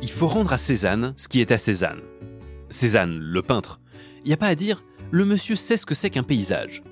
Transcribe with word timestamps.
Il 0.00 0.10
faut 0.10 0.28
rendre 0.28 0.52
à 0.52 0.58
Cézanne 0.58 1.12
ce 1.16 1.28
qui 1.28 1.40
est 1.40 1.50
à 1.50 1.58
Cézanne. 1.58 2.00
Cézanne, 2.70 3.18
le 3.18 3.42
peintre, 3.42 3.80
il 4.24 4.28
n'y 4.28 4.34
a 4.34 4.36
pas 4.36 4.46
à 4.46 4.54
dire, 4.54 4.84
le 5.10 5.24
monsieur 5.24 5.56
sait 5.56 5.76
ce 5.76 5.86
que 5.86 5.94
c'est 5.94 6.10
qu'un 6.10 6.22
paysage. 6.22 6.82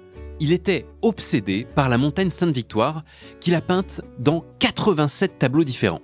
Il 0.40 0.52
était 0.52 0.86
obsédé 1.02 1.66
par 1.74 1.88
la 1.88 1.98
montagne 1.98 2.30
Sainte-Victoire, 2.30 3.04
qu'il 3.40 3.54
a 3.54 3.60
peinte 3.60 4.00
dans 4.18 4.44
87 4.58 5.38
tableaux 5.38 5.64
différents. 5.64 6.02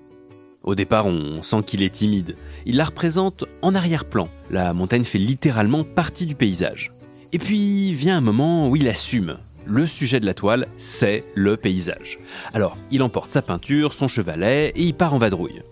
Au 0.63 0.75
départ, 0.75 1.07
on 1.07 1.43
sent 1.43 1.65
qu'il 1.67 1.83
est 1.83 1.93
timide. 1.93 2.37
Il 2.67 2.77
la 2.77 2.85
représente 2.85 3.45
en 3.63 3.75
arrière-plan. 3.75 4.29
La 4.51 4.73
montagne 4.73 5.05
fait 5.05 5.19
littéralement 5.19 5.83
partie 5.83 6.27
du 6.27 6.37
paysage. 6.37 6.93
Et 7.33 7.39
puis 7.39 7.93
vient 7.95 8.19
un 8.19 8.23
moment 8.23 8.69
où 8.69 8.77
il 8.77 8.89
assume. 8.89 9.39
Le 9.67 9.87
sujet 9.87 10.21
de 10.21 10.27
la 10.27 10.35
toile, 10.35 10.67
c'est 10.79 11.25
le 11.35 11.57
paysage. 11.57 12.19
Alors, 12.55 12.77
il 12.91 13.03
emporte 13.03 13.31
sa 13.31 13.43
peinture, 13.43 13.93
son 13.93 14.09
chevalet, 14.09 14.73
et 14.77 14.83
il 14.83 14.95
part 14.95 15.15
en 15.15 15.19
vadrouille. 15.19 15.63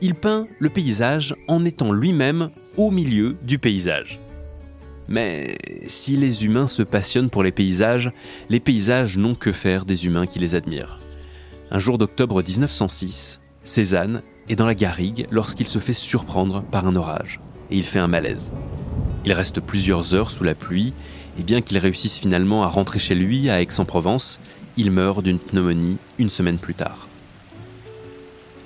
Il 0.00 0.14
peint 0.14 0.46
le 0.58 0.68
paysage 0.68 1.34
en 1.48 1.64
étant 1.64 1.92
lui-même 1.92 2.50
au 2.76 2.90
milieu 2.90 3.36
du 3.42 3.58
paysage. 3.58 4.18
Mais 5.08 5.58
si 5.86 6.16
les 6.16 6.44
humains 6.44 6.66
se 6.66 6.82
passionnent 6.82 7.30
pour 7.30 7.42
les 7.42 7.52
paysages, 7.52 8.10
les 8.50 8.60
paysages 8.60 9.18
n'ont 9.18 9.34
que 9.34 9.52
faire 9.52 9.84
des 9.84 10.06
humains 10.06 10.26
qui 10.26 10.38
les 10.38 10.54
admirent. 10.54 10.98
Un 11.70 11.78
jour 11.78 11.98
d'octobre 11.98 12.42
1906, 12.42 13.40
Cézanne 13.64 14.22
est 14.48 14.56
dans 14.56 14.66
la 14.66 14.74
garrigue 14.74 15.26
lorsqu'il 15.30 15.68
se 15.68 15.78
fait 15.78 15.94
surprendre 15.94 16.62
par 16.62 16.86
un 16.86 16.96
orage, 16.96 17.40
et 17.70 17.76
il 17.76 17.84
fait 17.84 17.98
un 17.98 18.08
malaise. 18.08 18.50
Il 19.24 19.32
reste 19.32 19.60
plusieurs 19.60 20.14
heures 20.14 20.30
sous 20.30 20.44
la 20.44 20.54
pluie, 20.54 20.92
et 21.38 21.42
bien 21.42 21.62
qu'il 21.62 21.78
réussisse 21.78 22.18
finalement 22.18 22.62
à 22.62 22.68
rentrer 22.68 22.98
chez 22.98 23.14
lui 23.14 23.50
à 23.50 23.60
Aix-en-Provence, 23.60 24.40
il 24.76 24.90
meurt 24.90 25.22
d'une 25.22 25.38
pneumonie 25.38 25.98
une 26.18 26.30
semaine 26.30 26.58
plus 26.58 26.74
tard. 26.74 27.08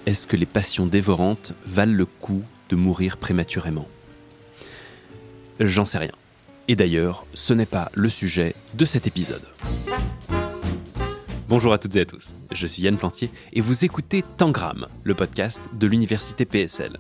Est-ce 0.09 0.27
que 0.27 0.37
les 0.37 0.47
passions 0.47 0.87
dévorantes 0.87 1.53
valent 1.67 1.93
le 1.93 2.07
coup 2.07 2.43
de 2.71 2.77
mourir 2.77 3.19
prématurément? 3.19 3.87
J'en 5.61 5.85
sais 5.85 5.99
rien. 5.99 6.15
Et 6.67 6.77
d'ailleurs, 6.77 7.27
ce 7.35 7.53
n'est 7.53 7.67
pas 7.67 7.91
le 7.93 8.09
sujet 8.09 8.55
de 8.73 8.87
cet 8.87 9.07
épisode. 9.07 9.47
Bonjour 11.47 11.75
à 11.75 11.79
toutes 11.79 11.95
et 11.97 12.01
à 12.01 12.07
tous, 12.07 12.33
je 12.53 12.67
suis 12.67 12.85
Yann 12.85 12.97
Plantier 12.97 13.31
et 13.53 13.61
vous 13.61 13.85
écoutez 13.85 14.25
Tangram, 14.39 14.87
le 15.05 15.15
podcast 15.15 15.61
de 15.75 15.87
l'université 15.87 16.47
PSL. 16.47 16.97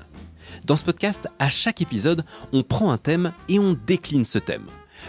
Dans 0.67 0.77
ce 0.77 0.85
podcast, 0.85 1.29
à 1.39 1.49
chaque 1.49 1.81
épisode, 1.81 2.27
on 2.53 2.63
prend 2.63 2.93
un 2.93 2.99
thème 2.99 3.33
et 3.49 3.59
on 3.59 3.73
décline 3.87 4.27
ce 4.27 4.39
thème. 4.39 4.67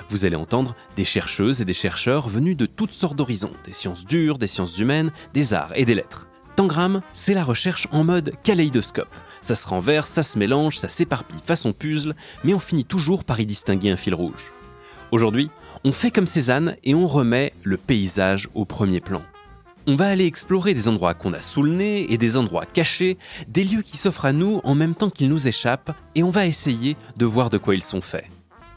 Vous 0.08 0.24
allez 0.24 0.38
entendre 0.38 0.74
des 0.96 1.04
chercheuses 1.04 1.62
et 1.62 1.66
des 1.66 1.74
chercheurs 1.74 2.30
venus 2.30 2.56
de 2.56 2.66
toutes 2.66 2.94
sortes 2.94 3.18
d'horizons, 3.18 3.52
des 3.66 3.74
sciences 3.74 4.06
dures, 4.06 4.38
des 4.38 4.48
sciences 4.48 4.78
humaines, 4.78 5.12
des 5.34 5.54
arts 5.54 5.74
et 5.76 5.84
des 5.84 5.96
lettres. 5.96 6.29
Tangram, 6.60 7.02
c'est 7.14 7.34
la 7.34 7.46
recherche 7.46 7.88
en 7.94 8.04
mode 8.04 8.34
kaléidoscope. 8.44 9.16
Ça 9.40 9.56
se 9.56 9.66
renverse, 9.66 10.10
ça 10.10 10.24
se 10.24 10.38
mélange, 10.38 10.78
ça 10.78 10.90
s'éparpille 10.90 11.40
façon 11.46 11.72
puzzle, 11.72 12.18
mais 12.44 12.54
on 12.54 12.60
finit 12.60 12.84
toujours 12.84 13.24
par 13.24 13.40
y 13.40 13.46
distinguer 13.46 13.92
un 13.92 13.96
fil 13.96 14.14
rouge. 14.14 14.52
Aujourd'hui, 15.12 15.50
on 15.86 15.94
fait 15.94 16.12
comme 16.12 16.28
Cézanne 16.28 16.76
et 16.84 16.96
on 16.96 17.08
remet 17.08 17.54
le 17.64 17.78
paysage 17.78 18.50
au 18.56 18.66
premier 18.66 19.00
plan. 19.00 19.22
On 19.88 19.96
va 19.96 20.10
aller 20.10 20.26
explorer 20.26 20.74
des 20.74 20.90
endroits 20.90 21.14
qu'on 21.14 21.32
a 21.32 21.40
sous 21.40 21.64
le 21.64 21.72
nez 21.72 22.12
et 22.12 22.18
des 22.18 22.36
endroits 22.36 22.66
cachés, 22.66 23.18
des 23.48 23.64
lieux 23.64 23.82
qui 23.82 23.96
s'offrent 23.96 24.26
à 24.26 24.34
nous 24.34 24.60
en 24.66 24.76
même 24.76 24.96
temps 24.96 25.10
qu'ils 25.10 25.30
nous 25.30 25.48
échappent, 25.48 25.96
et 26.16 26.24
on 26.24 26.30
va 26.30 26.46
essayer 26.46 26.98
de 27.16 27.26
voir 27.26 27.50
de 27.50 27.58
quoi 27.58 27.74
ils 27.74 27.84
sont 27.84 28.02
faits. 28.02 28.28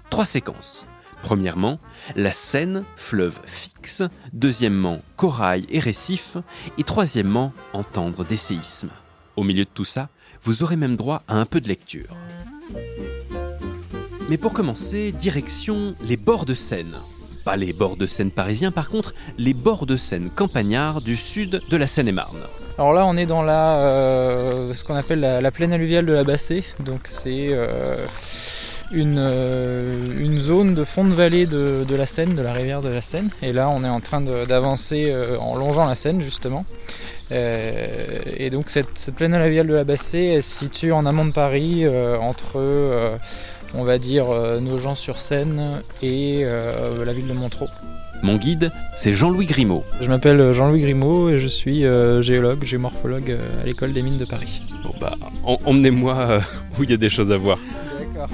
Trois 0.08 0.24
séquences. 0.24 0.86
Premièrement, 1.22 1.78
la 2.16 2.32
Seine, 2.32 2.84
fleuve 2.96 3.38
fixe, 3.46 4.02
deuxièmement, 4.32 5.00
corail 5.16 5.66
et 5.70 5.78
récif, 5.78 6.36
et 6.78 6.84
troisièmement, 6.84 7.52
entendre 7.72 8.24
des 8.24 8.36
séismes. 8.36 8.90
Au 9.36 9.44
milieu 9.44 9.64
de 9.64 9.70
tout 9.72 9.84
ça, 9.84 10.08
vous 10.42 10.62
aurez 10.62 10.76
même 10.76 10.96
droit 10.96 11.22
à 11.28 11.36
un 11.36 11.46
peu 11.46 11.60
de 11.60 11.68
lecture. 11.68 12.16
Mais 14.28 14.36
pour 14.36 14.52
commencer, 14.52 15.12
direction 15.12 15.94
les 16.02 16.16
bords 16.16 16.44
de 16.44 16.54
Seine. 16.54 16.96
Pas 17.44 17.56
les 17.56 17.72
bords 17.72 17.96
de 17.96 18.06
Seine 18.06 18.30
parisiens, 18.30 18.72
par 18.72 18.90
contre, 18.90 19.14
les 19.38 19.54
bords 19.54 19.86
de 19.86 19.96
Seine 19.96 20.30
campagnards 20.30 21.00
du 21.00 21.16
sud 21.16 21.62
de 21.68 21.76
la 21.76 21.86
Seine-et-Marne. 21.86 22.46
Alors 22.78 22.92
là, 22.94 23.06
on 23.06 23.16
est 23.16 23.26
dans 23.26 23.42
la, 23.42 23.80
euh, 23.80 24.74
ce 24.74 24.82
qu'on 24.84 24.94
appelle 24.96 25.20
la, 25.20 25.50
plaine 25.50 25.72
alluviale 25.72 26.06
de 26.06 26.12
la 26.12 26.24
Bassée. 26.24 26.64
Donc 26.80 27.02
c'est 27.04 27.48
euh, 27.50 28.06
une, 28.92 29.18
euh, 29.18 29.94
une, 30.18 30.38
zone 30.38 30.74
de 30.74 30.84
fond 30.84 31.04
de 31.04 31.12
vallée 31.12 31.46
de, 31.46 31.84
la 31.96 32.06
Seine, 32.06 32.34
de 32.34 32.42
la 32.42 32.52
rivière 32.52 32.80
de 32.80 32.88
la 32.88 33.00
Seine. 33.00 33.30
Et 33.42 33.52
là, 33.52 33.68
on 33.70 33.84
est 33.84 33.88
en 33.88 34.00
train 34.00 34.20
d'avancer 34.20 35.14
en 35.38 35.56
longeant 35.56 35.86
la 35.86 35.94
Seine, 35.94 36.20
justement. 36.20 36.64
et 37.30 38.50
donc 38.50 38.70
cette, 38.70 39.12
plaine 39.14 39.34
alluviale 39.34 39.66
de 39.66 39.74
la 39.74 39.84
Bassée, 39.84 40.34
elle 40.36 40.42
se 40.42 40.58
situe 40.60 40.92
en 40.92 41.06
amont 41.06 41.24
de 41.24 41.32
Paris, 41.32 41.86
entre 41.88 43.18
on 43.74 43.84
va 43.84 43.98
dire, 43.98 44.30
euh, 44.30 44.60
nos 44.60 44.78
gens 44.78 44.94
sur 44.94 45.18
seine 45.18 45.82
et 46.02 46.42
euh, 46.44 47.04
la 47.04 47.12
ville 47.12 47.26
de 47.26 47.32
Montreux. 47.32 47.68
Mon 48.22 48.36
guide, 48.36 48.70
c'est 48.96 49.14
Jean-Louis 49.14 49.46
Grimaud. 49.46 49.82
Je 50.00 50.08
m'appelle 50.08 50.52
Jean-Louis 50.52 50.80
Grimaud 50.80 51.30
et 51.30 51.38
je 51.38 51.48
suis 51.48 51.84
euh, 51.84 52.22
géologue, 52.22 52.62
géomorphologue 52.64 53.36
à 53.60 53.66
l'école 53.66 53.92
des 53.92 54.02
mines 54.02 54.18
de 54.18 54.24
Paris. 54.24 54.62
Bon 54.84 54.94
bah, 55.00 55.16
emmenez-moi 55.64 56.40
où 56.78 56.84
il 56.84 56.90
y 56.90 56.94
a 56.94 56.98
des 56.98 57.10
choses 57.10 57.32
à 57.32 57.36
voir. 57.36 57.58
D'accord. 57.98 58.28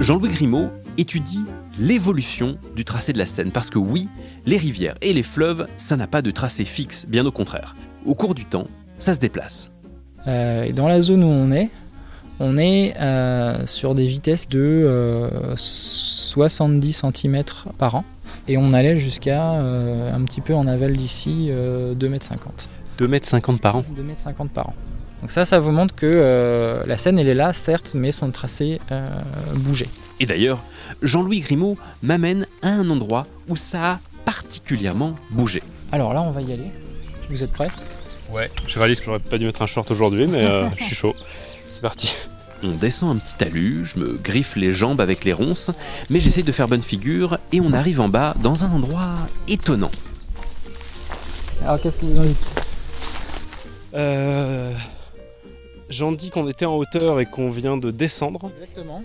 Jean-Louis 0.00 0.28
Grimaud 0.28 0.68
étudie 0.98 1.44
l'évolution 1.78 2.58
du 2.74 2.84
tracé 2.84 3.14
de 3.14 3.18
la 3.18 3.26
Seine. 3.26 3.50
Parce 3.50 3.70
que 3.70 3.78
oui, 3.78 4.08
les 4.44 4.58
rivières 4.58 4.94
et 5.00 5.14
les 5.14 5.22
fleuves, 5.22 5.66
ça 5.78 5.96
n'a 5.96 6.06
pas 6.06 6.20
de 6.20 6.30
tracé 6.30 6.64
fixe, 6.64 7.06
bien 7.08 7.24
au 7.24 7.32
contraire. 7.32 7.74
Au 8.04 8.14
cours 8.14 8.34
du 8.34 8.44
temps, 8.44 8.66
ça 8.98 9.14
se 9.14 9.20
déplace. 9.20 9.72
Euh, 10.26 10.64
et 10.64 10.72
dans 10.72 10.86
la 10.86 11.00
zone 11.00 11.24
où 11.24 11.28
on 11.28 11.50
est, 11.50 11.70
on 12.40 12.58
est 12.58 12.94
euh, 13.00 13.66
sur 13.66 13.94
des 13.94 14.06
vitesses 14.06 14.48
de 14.48 15.18
70 15.56 17.04
cm 17.14 17.42
par 17.78 17.94
an. 17.94 18.04
Et 18.48 18.58
on 18.58 18.74
allait 18.74 18.98
jusqu'à 18.98 19.54
euh, 19.54 20.14
un 20.14 20.22
petit 20.24 20.42
peu 20.42 20.54
en 20.54 20.66
aval 20.66 20.94
d'ici 20.96 21.48
2,50 21.50 22.04
m. 22.04 22.18
2,50 22.98 23.50
m 23.50 23.58
par 23.58 23.76
an 23.76 23.84
2,50 23.96 24.28
m 24.40 24.48
par 24.50 24.68
an. 24.68 24.74
Donc 25.20 25.30
ça, 25.30 25.44
ça 25.44 25.58
vous 25.58 25.72
montre 25.72 25.94
que 25.94 26.84
la 26.86 26.96
scène, 26.96 27.18
elle 27.18 27.28
est 27.28 27.34
là, 27.34 27.52
certes, 27.52 27.92
mais 27.94 28.12
son 28.12 28.30
tracé 28.30 28.80
bougeait. 29.54 29.88
Et 30.20 30.26
d'ailleurs, 30.26 30.62
Jean-Louis 31.02 31.40
Grimaud 31.40 31.76
m'amène 32.02 32.46
à 32.62 32.68
un 32.68 32.88
endroit 32.90 33.26
où 33.48 33.56
ça 33.56 33.92
a 33.92 34.00
particulièrement 34.24 35.14
bougé. 35.30 35.62
Alors 35.92 36.12
là, 36.12 36.22
on 36.22 36.30
va 36.30 36.42
y 36.42 36.52
aller. 36.52 36.70
Vous 37.30 37.42
êtes 37.42 37.52
prêts? 37.52 37.70
Ouais, 38.30 38.50
je 38.66 38.78
réalise 38.78 38.98
que 38.98 39.06
j'aurais 39.06 39.20
pas 39.20 39.38
dû 39.38 39.46
mettre 39.46 39.62
un 39.62 39.66
short 39.66 39.90
aujourd'hui, 39.90 40.26
mais 40.26 40.44
euh, 40.44 40.68
je 40.76 40.84
suis 40.84 40.96
chaud. 40.96 41.14
C'est 41.72 41.80
parti. 41.80 42.12
On 42.62 42.70
descend 42.70 43.16
un 43.16 43.18
petit 43.18 43.34
talus, 43.34 43.84
je 43.94 44.00
me 44.00 44.14
griffe 44.14 44.56
les 44.56 44.72
jambes 44.72 45.00
avec 45.00 45.24
les 45.24 45.32
ronces, 45.32 45.70
mais 46.08 46.20
j'essaye 46.20 46.42
de 46.42 46.52
faire 46.52 46.66
bonne 46.66 46.82
figure 46.82 47.38
et 47.52 47.60
on 47.60 47.72
arrive 47.72 48.00
en 48.00 48.08
bas 48.08 48.34
dans 48.42 48.64
un 48.64 48.72
endroit 48.72 49.14
étonnant. 49.46 49.90
Alors 51.62 51.78
qu'est-ce 51.80 52.00
que 52.00 52.06
vous 52.06 52.18
en 52.18 52.24
dites 52.24 52.62
euh, 53.94 54.72
J'en 55.88 56.10
dis 56.10 56.30
qu'on 56.30 56.48
était 56.48 56.64
en 56.64 56.76
hauteur 56.76 57.20
et 57.20 57.26
qu'on 57.26 57.48
vient 57.48 57.76
de 57.76 57.92
descendre. 57.92 58.50
Exactement. 58.60 59.00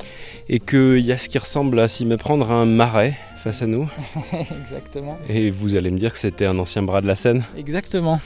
Et 0.50 0.60
qu'il 0.60 1.00
y 1.00 1.12
a 1.12 1.18
ce 1.18 1.30
qui 1.30 1.38
ressemble 1.38 1.80
à 1.80 1.88
s'y 1.88 2.06
méprendre 2.06 2.52
un 2.52 2.66
marais 2.66 3.16
face 3.36 3.62
à 3.62 3.68
nous. 3.68 3.90
Exactement. 4.62 5.20
Et 5.30 5.52
vous 5.52 5.76
allez 5.76 5.92
me 5.92 6.00
dire 6.00 6.12
que 6.12 6.18
c'était 6.18 6.48
un 6.48 6.58
ancien 6.58 6.82
bras 6.82 7.02
de 7.02 7.08
la 7.08 7.16
Seine 7.16 7.44
Exactement. 7.56 8.20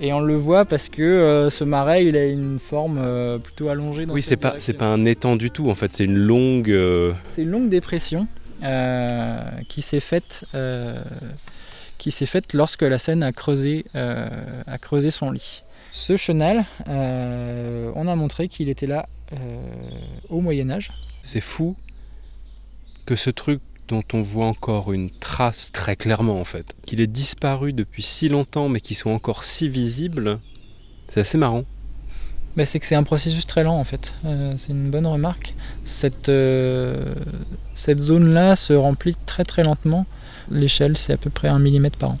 Et 0.00 0.12
on 0.12 0.20
le 0.20 0.34
voit 0.34 0.64
parce 0.64 0.88
que 0.88 1.02
euh, 1.02 1.50
ce 1.50 1.62
marais, 1.62 2.04
il 2.04 2.16
a 2.16 2.24
une 2.24 2.58
forme 2.58 2.98
euh, 2.98 3.38
plutôt 3.38 3.68
allongée. 3.68 4.06
Dans 4.06 4.14
oui, 4.14 4.22
c'est 4.22 4.36
pas 4.36 4.54
c'est 4.58 4.72
pas 4.72 4.86
un 4.86 5.04
étang 5.04 5.36
du 5.36 5.52
tout. 5.52 5.70
En 5.70 5.76
fait, 5.76 5.92
c'est 5.94 6.04
une 6.04 6.16
longue. 6.16 6.70
Euh, 6.70 7.12
c'est 7.28 7.42
une 7.42 7.50
longue 7.50 7.68
dépression 7.68 8.26
qui 9.68 9.82
s'est 9.82 10.00
faite 10.00 10.46
qui 11.98 12.10
s'est 12.10 12.26
faite 12.26 12.54
lorsque 12.54 12.82
la 12.82 12.98
Seine 12.98 13.22
a 13.22 13.30
creusé 13.30 13.84
a 13.94 14.78
creusé 14.78 15.10
son 15.10 15.30
lit. 15.30 15.62
Ce 15.96 16.16
chenal, 16.16 16.66
on 16.88 18.08
a 18.08 18.16
montré 18.16 18.48
qu'il 18.48 18.68
était 18.68 18.88
là 18.88 19.08
au 20.28 20.40
Moyen 20.40 20.68
Âge. 20.70 20.90
C'est 21.22 21.40
fou 21.40 21.76
que 23.06 23.14
ce 23.14 23.30
truc 23.30 23.60
dont 23.86 24.02
on 24.12 24.20
voit 24.20 24.46
encore 24.46 24.92
une 24.92 25.12
trace 25.12 25.70
très 25.70 25.94
clairement 25.94 26.40
en 26.40 26.44
fait. 26.44 26.74
Qu'il 26.84 27.00
ait 27.00 27.06
disparu 27.06 27.72
depuis 27.72 28.02
si 28.02 28.28
longtemps 28.28 28.68
mais 28.68 28.80
qu'il 28.80 28.96
soit 28.96 29.12
encore 29.12 29.44
si 29.44 29.68
visible, 29.68 30.40
c'est 31.10 31.20
assez 31.20 31.38
marrant. 31.38 31.62
Mais 32.56 32.64
c'est 32.66 32.80
que 32.80 32.86
c'est 32.86 32.96
un 32.96 33.04
processus 33.04 33.46
très 33.46 33.62
lent 33.62 33.78
en 33.78 33.84
fait. 33.84 34.16
Euh, 34.24 34.54
c'est 34.56 34.72
une 34.72 34.90
bonne 34.90 35.06
remarque. 35.06 35.54
Cette, 35.84 36.28
euh, 36.28 37.14
cette 37.74 38.02
zone-là 38.02 38.56
se 38.56 38.72
remplit 38.72 39.14
très 39.26 39.44
très 39.44 39.62
lentement. 39.62 40.06
L'échelle 40.50 40.96
c'est 40.96 41.12
à 41.12 41.18
peu 41.18 41.30
près 41.30 41.46
1 41.46 41.60
mm 41.60 41.90
par 41.90 42.10
an. 42.10 42.18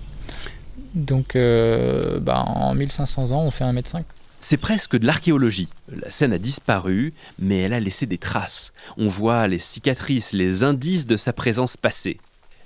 Donc 0.94 1.36
euh, 1.36 2.20
bah, 2.20 2.40
en 2.46 2.74
1500 2.74 3.32
ans 3.32 3.42
on 3.42 3.50
fait 3.50 3.64
1 3.64 3.76
m 3.76 3.82
5 3.84 4.04
c'est 4.46 4.58
presque 4.58 4.98
de 4.98 5.06
l'archéologie. 5.06 5.70
La 5.88 6.10
scène 6.10 6.34
a 6.34 6.38
disparu, 6.38 7.14
mais 7.38 7.60
elle 7.60 7.72
a 7.72 7.80
laissé 7.80 8.04
des 8.04 8.18
traces. 8.18 8.74
On 8.98 9.08
voit 9.08 9.46
les 9.46 9.58
cicatrices, 9.58 10.34
les 10.34 10.62
indices 10.62 11.06
de 11.06 11.16
sa 11.16 11.32
présence 11.32 11.78
passée. 11.78 12.18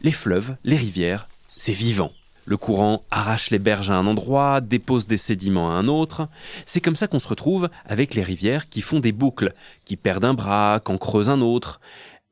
Les 0.03 0.11
fleuves, 0.11 0.57
les 0.65 0.77
rivières, 0.77 1.29
c'est 1.57 1.73
vivant. 1.73 2.11
Le 2.47 2.57
courant 2.57 3.03
arrache 3.13 3.51
les 3.51 3.61
berges 3.61 3.91
à 3.91 3.95
un 3.95 4.09
endroit, 4.09 4.61
dépose 4.61 5.07
des 5.07 5.17
sédiments 5.17 5.71
à 5.71 5.75
un 5.75 5.87
autre. 5.87 6.29
C'est 6.67 6.81
comme 6.81 6.97
ça 6.97 7.07
qu'on 7.07 7.21
se 7.21 7.29
retrouve 7.29 7.69
avec 7.85 8.17
les 8.17 8.25
rivières 8.25 8.69
qui 8.69 8.81
font 8.81 8.99
des 8.99 9.13
boucles, 9.13 9.55
qui 9.85 9.97
perdent 9.97 10.25
un 10.25 10.35
bras, 10.35 10.81
qu'en 10.83 10.99
creusent 10.99 11.31
un 11.31 11.43
autre. 11.43 11.81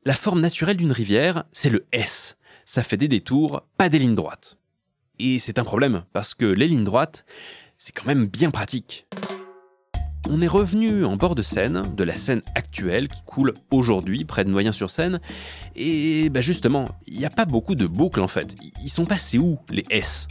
La 0.03 0.15
forme 0.15 0.41
naturelle 0.41 0.75
d'une 0.75 0.91
rivière, 0.91 1.45
c'est 1.53 1.69
le 1.69 1.85
S. 1.93 2.35
Ça 2.65 2.83
fait 2.83 2.97
des 2.97 3.07
détours, 3.07 3.63
pas 3.77 3.87
des 3.87 3.99
lignes 3.99 4.15
droites. 4.15 4.56
Et 5.19 5.39
c'est 5.39 5.57
un 5.57 5.63
problème, 5.63 6.03
parce 6.13 6.35
que 6.35 6.45
les 6.45 6.67
lignes 6.67 6.83
droites, 6.83 7.25
c'est 7.79 7.91
quand 7.91 8.05
même 8.05 8.27
bien 8.27 8.51
pratique. 8.51 9.07
On 10.29 10.41
est 10.41 10.47
revenu 10.47 11.05
en 11.05 11.15
bord 11.15 11.33
de 11.33 11.41
Seine, 11.41 11.95
de 11.95 12.03
la 12.03 12.15
Seine 12.15 12.43
actuelle 12.53 13.07
qui 13.07 13.23
coule 13.25 13.55
aujourd'hui 13.71 14.25
près 14.25 14.45
de 14.45 14.51
Noyen-sur-Seine, 14.51 15.19
et 15.75 16.29
bah 16.29 16.41
justement, 16.41 16.89
il 17.07 17.17
n'y 17.17 17.25
a 17.25 17.31
pas 17.31 17.45
beaucoup 17.45 17.73
de 17.73 17.87
boucles 17.87 18.21
en 18.21 18.27
fait. 18.27 18.53
Ils 18.83 18.89
sont 18.89 19.05
passés 19.05 19.39
où 19.39 19.57
les 19.71 19.85
S? 19.89 20.27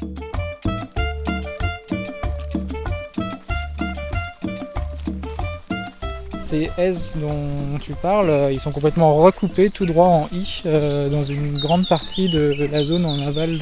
Ces 6.38 6.70
S 6.78 7.14
dont 7.16 7.78
tu 7.82 7.92
parles, 7.94 8.30
euh, 8.30 8.52
ils 8.52 8.60
sont 8.60 8.70
complètement 8.70 9.16
recoupés 9.16 9.68
tout 9.68 9.84
droit 9.84 10.06
en 10.06 10.28
I 10.30 10.62
euh, 10.66 11.08
dans 11.08 11.24
une 11.24 11.58
grande 11.58 11.88
partie 11.88 12.28
de 12.28 12.68
la 12.70 12.84
zone 12.84 13.04
en 13.04 13.18
aval 13.26 13.58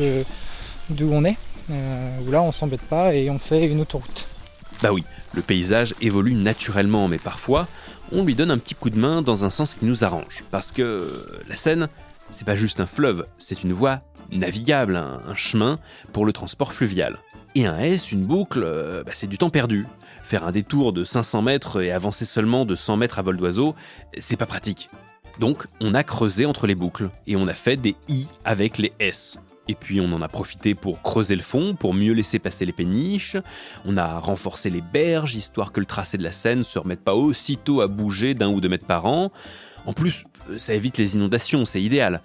d'où 0.90 1.10
on 1.12 1.24
est, 1.24 1.36
euh, 1.70 2.18
où 2.26 2.30
là 2.30 2.42
on 2.42 2.52
s'embête 2.52 2.82
pas 2.82 3.14
et 3.14 3.30
on 3.30 3.38
fait 3.38 3.66
une 3.66 3.80
autoroute. 3.80 4.26
Bah 4.82 4.92
oui, 4.92 5.04
le 5.34 5.42
paysage 5.42 5.94
évolue 6.00 6.34
naturellement, 6.34 7.08
mais 7.08 7.18
parfois, 7.18 7.68
on 8.12 8.24
lui 8.24 8.34
donne 8.34 8.50
un 8.50 8.58
petit 8.58 8.74
coup 8.74 8.90
de 8.90 8.98
main 8.98 9.22
dans 9.22 9.44
un 9.44 9.50
sens 9.50 9.74
qui 9.74 9.84
nous 9.84 10.04
arrange. 10.04 10.44
Parce 10.50 10.72
que 10.72 11.40
la 11.48 11.56
Seine, 11.56 11.88
c'est 12.30 12.44
pas 12.44 12.56
juste 12.56 12.80
un 12.80 12.86
fleuve, 12.86 13.24
c'est 13.38 13.62
une 13.62 13.72
voie 13.72 14.02
navigable, 14.30 14.96
un, 14.96 15.34
chemin 15.34 15.78
pour 16.12 16.26
le 16.26 16.32
transport 16.32 16.72
fluvial. 16.72 17.18
Et 17.54 17.66
un 17.66 17.78
S, 17.78 18.10
une 18.10 18.24
boucle, 18.24 18.62
euh, 18.64 19.04
bah, 19.04 19.12
c'est 19.14 19.26
du 19.26 19.38
temps 19.38 19.50
perdu. 19.50 19.86
Faire 20.22 20.44
un 20.44 20.52
détour 20.52 20.92
de 20.92 21.04
500 21.04 21.42
mètres 21.42 21.82
et 21.82 21.92
avancer 21.92 22.24
seulement 22.24 22.64
de 22.64 22.74
100 22.74 22.96
mètres 22.96 23.18
à 23.18 23.22
vol 23.22 23.36
d'oiseau, 23.36 23.74
c'est 24.18 24.36
pas 24.36 24.46
pratique. 24.46 24.90
Donc, 25.38 25.66
on 25.80 25.94
a 25.94 26.02
creusé 26.02 26.46
entre 26.46 26.66
les 26.66 26.74
boucles 26.74 27.10
et 27.26 27.36
on 27.36 27.46
a 27.46 27.54
fait 27.54 27.76
des 27.76 27.96
I 28.08 28.26
avec 28.44 28.78
les 28.78 28.92
S. 28.98 29.38
Et 29.68 29.74
puis 29.74 30.00
on 30.00 30.12
en 30.12 30.20
a 30.20 30.28
profité 30.28 30.74
pour 30.74 31.00
creuser 31.02 31.36
le 31.36 31.42
fond, 31.42 31.74
pour 31.74 31.94
mieux 31.94 32.12
laisser 32.12 32.38
passer 32.38 32.66
les 32.66 32.72
péniches. 32.72 33.36
On 33.86 33.96
a 33.96 34.18
renforcé 34.18 34.68
les 34.70 34.82
berges, 34.82 35.34
histoire 35.34 35.72
que 35.72 35.80
le 35.80 35.86
tracé 35.86 36.18
de 36.18 36.22
la 36.22 36.32
Seine 36.32 36.64
se 36.64 36.78
remette 36.78 37.00
pas 37.00 37.14
aussitôt 37.14 37.80
à 37.80 37.86
bouger 37.86 38.34
d'un 38.34 38.48
ou 38.48 38.60
deux 38.60 38.68
mètres 38.68 38.86
par 38.86 39.06
an. 39.06 39.32
En 39.86 39.92
plus, 39.92 40.24
ça 40.58 40.74
évite 40.74 40.98
les 40.98 41.14
inondations, 41.14 41.64
c'est 41.64 41.80
idéal. 41.80 42.20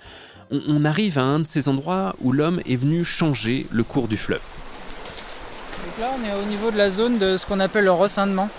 On, 0.52 0.84
arrive 0.84 1.20
à 1.20 1.24
un 1.24 1.40
de 1.40 1.48
ces 1.48 1.70
endroits 1.70 2.16
où 2.22 2.32
l'homme 2.32 2.60
est 2.68 2.76
venu 2.76 3.06
changer 3.06 3.68
le 3.70 3.84
cours 3.84 4.08
du 4.08 4.18
fleuve. 4.18 4.42
Donc 5.86 6.00
là, 6.00 6.12
on 6.20 6.28
est 6.28 6.42
au 6.42 6.46
niveau 6.46 6.72
de 6.72 6.78
la 6.78 6.90
zone 6.90 7.20
de 7.20 7.38
ce 7.38 7.46
qu'on 7.46 7.60
appelle 7.60 7.84
le 7.84 7.92
rescindement. 7.92 8.50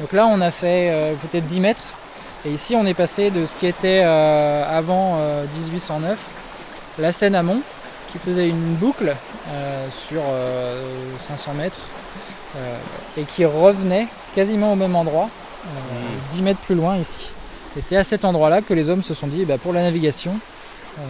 Donc 0.00 0.12
là, 0.12 0.26
on 0.26 0.40
a 0.42 0.50
fait 0.50 0.90
euh, 0.90 1.14
peut-être 1.14 1.46
10 1.46 1.60
mètres. 1.60 1.94
Et 2.44 2.50
ici, 2.50 2.76
on 2.76 2.84
est 2.84 2.94
passé 2.94 3.30
de 3.30 3.46
ce 3.46 3.56
qui 3.56 3.66
était 3.66 4.02
euh, 4.04 4.64
avant 4.68 5.18
1809, 5.54 6.10
euh, 6.10 7.02
la 7.02 7.12
Seine 7.12 7.34
amont, 7.34 7.62
qui 8.10 8.18
faisait 8.18 8.48
une 8.48 8.74
boucle 8.74 9.14
euh, 9.48 9.88
sur 9.90 10.22
500 11.18 11.52
euh, 11.52 11.54
mètres 11.54 11.80
euh, 12.56 12.76
et 13.16 13.22
qui 13.22 13.44
revenait 13.44 14.08
quasiment 14.34 14.72
au 14.72 14.76
même 14.76 14.96
endroit, 14.96 15.28
10 16.30 16.40
hmm. 16.40 16.44
mètres 16.44 16.60
plus 16.60 16.74
loin 16.74 16.96
ici. 16.96 17.30
Et 17.76 17.80
c'est 17.80 17.96
à 17.96 18.04
cet 18.04 18.24
endroit-là 18.24 18.62
que 18.62 18.74
les 18.74 18.90
hommes 18.90 19.02
se 19.02 19.14
sont 19.14 19.28
dit, 19.28 19.44
bah, 19.44 19.58
pour 19.58 19.72
la 19.72 19.82
navigation, 19.82 20.32
on 20.98 21.02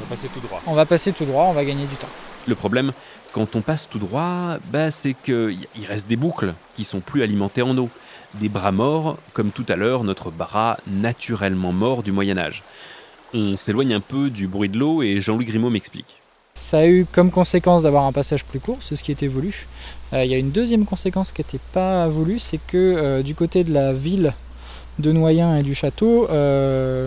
va 0.00 0.06
passer 0.10 0.28
tout 0.28 0.40
droit. 0.40 0.60
On 0.66 0.74
va 0.74 0.84
passer 0.84 1.12
tout 1.12 1.24
droit, 1.24 1.44
on 1.44 1.52
va 1.52 1.64
gagner 1.64 1.86
du 1.86 1.94
temps. 1.94 2.08
Le 2.46 2.54
problème, 2.54 2.92
quand 3.32 3.54
on 3.54 3.60
passe 3.60 3.88
tout 3.88 3.98
droit, 3.98 4.56
bah, 4.72 4.90
c'est 4.90 5.14
qu'il 5.14 5.68
reste 5.86 6.08
des 6.08 6.16
boucles 6.16 6.54
qui 6.74 6.84
sont 6.84 7.00
plus 7.00 7.22
alimentées 7.22 7.62
en 7.62 7.76
eau. 7.78 7.88
Des 8.34 8.48
bras 8.48 8.72
morts, 8.72 9.16
comme 9.32 9.52
tout 9.52 9.64
à 9.68 9.76
l'heure 9.76 10.04
notre 10.04 10.30
bras 10.30 10.76
naturellement 10.86 11.72
mort 11.72 12.02
du 12.02 12.12
Moyen 12.12 12.36
Âge. 12.36 12.62
On 13.32 13.56
s'éloigne 13.56 13.94
un 13.94 14.00
peu 14.00 14.28
du 14.28 14.48
bruit 14.48 14.68
de 14.68 14.78
l'eau 14.78 15.02
et 15.02 15.20
Jean-Louis 15.20 15.46
Grimaud 15.46 15.70
m'explique. 15.70 16.18
Ça 16.58 16.78
a 16.78 16.86
eu 16.88 17.06
comme 17.12 17.30
conséquence 17.30 17.84
d'avoir 17.84 18.02
un 18.02 18.10
passage 18.10 18.44
plus 18.44 18.58
court, 18.58 18.78
c'est 18.80 18.96
ce 18.96 19.04
qui 19.04 19.12
était 19.12 19.28
voulu. 19.28 19.68
Euh, 20.12 20.24
il 20.24 20.30
y 20.30 20.34
a 20.34 20.38
une 20.38 20.50
deuxième 20.50 20.86
conséquence 20.86 21.30
qui 21.30 21.40
n'était 21.40 21.60
pas 21.72 22.08
voulue, 22.08 22.40
c'est 22.40 22.58
que 22.58 22.76
euh, 22.76 23.22
du 23.22 23.36
côté 23.36 23.62
de 23.62 23.72
la 23.72 23.92
ville 23.92 24.34
de 24.98 25.12
Noyen 25.12 25.54
et 25.54 25.62
du 25.62 25.76
château, 25.76 26.28
euh, 26.30 27.06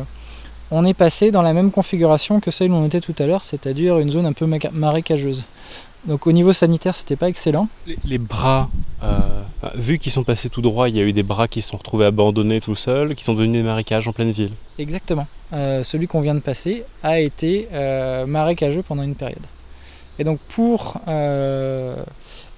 on 0.72 0.86
est 0.86 0.94
passé 0.94 1.32
dans 1.32 1.42
la 1.42 1.52
même 1.52 1.70
configuration 1.70 2.40
que 2.40 2.50
celle 2.50 2.72
où 2.72 2.76
on 2.76 2.86
était 2.86 3.02
tout 3.02 3.14
à 3.20 3.28
l'heure, 3.28 3.44
c'est-à-dire 3.44 4.00
une 4.00 4.10
zone 4.10 4.26
un 4.26 4.32
peu 4.32 4.46
marécageuse. 4.72 5.44
Donc 6.06 6.26
au 6.26 6.32
niveau 6.32 6.52
sanitaire, 6.54 6.96
c'était 6.96 7.16
pas 7.16 7.30
excellent. 7.30 7.68
Les, 8.06 8.18
bras, 8.18 8.70
euh, 9.04 9.20
vu 9.76 10.00
qu'ils 10.00 10.12
sont 10.12 10.24
passés 10.24 10.50
tout 10.50 10.62
droit, 10.62 10.90
il 10.90 10.96
y 10.96 11.00
a 11.00 11.04
eu 11.04 11.14
des 11.14 11.24
bras 11.24 11.48
qui 11.48 11.62
se 11.62 11.70
sont 11.70 11.78
retrouvés 11.78 12.06
abandonnés 12.06 12.60
tout 12.60 12.76
seuls, 12.76 13.14
qui 13.14 13.24
sont 13.24 13.34
devenus 13.34 13.62
des 13.62 13.68
marécages 13.68 14.08
en 14.08 14.12
pleine 14.12 14.32
ville. 14.32 14.52
Exactement. 14.80 15.28
Euh, 15.54 15.84
celui 15.84 16.08
qu'on 16.08 16.22
vient 16.22 16.34
de 16.34 16.40
passer 16.40 16.84
a 17.04 17.20
été 17.20 17.68
euh, 17.74 18.26
marécageux 18.26 18.82
pendant 18.82 19.04
une 19.04 19.16
période. 19.16 19.46
Et 20.18 20.24
donc 20.24 20.40
pour 20.50 20.98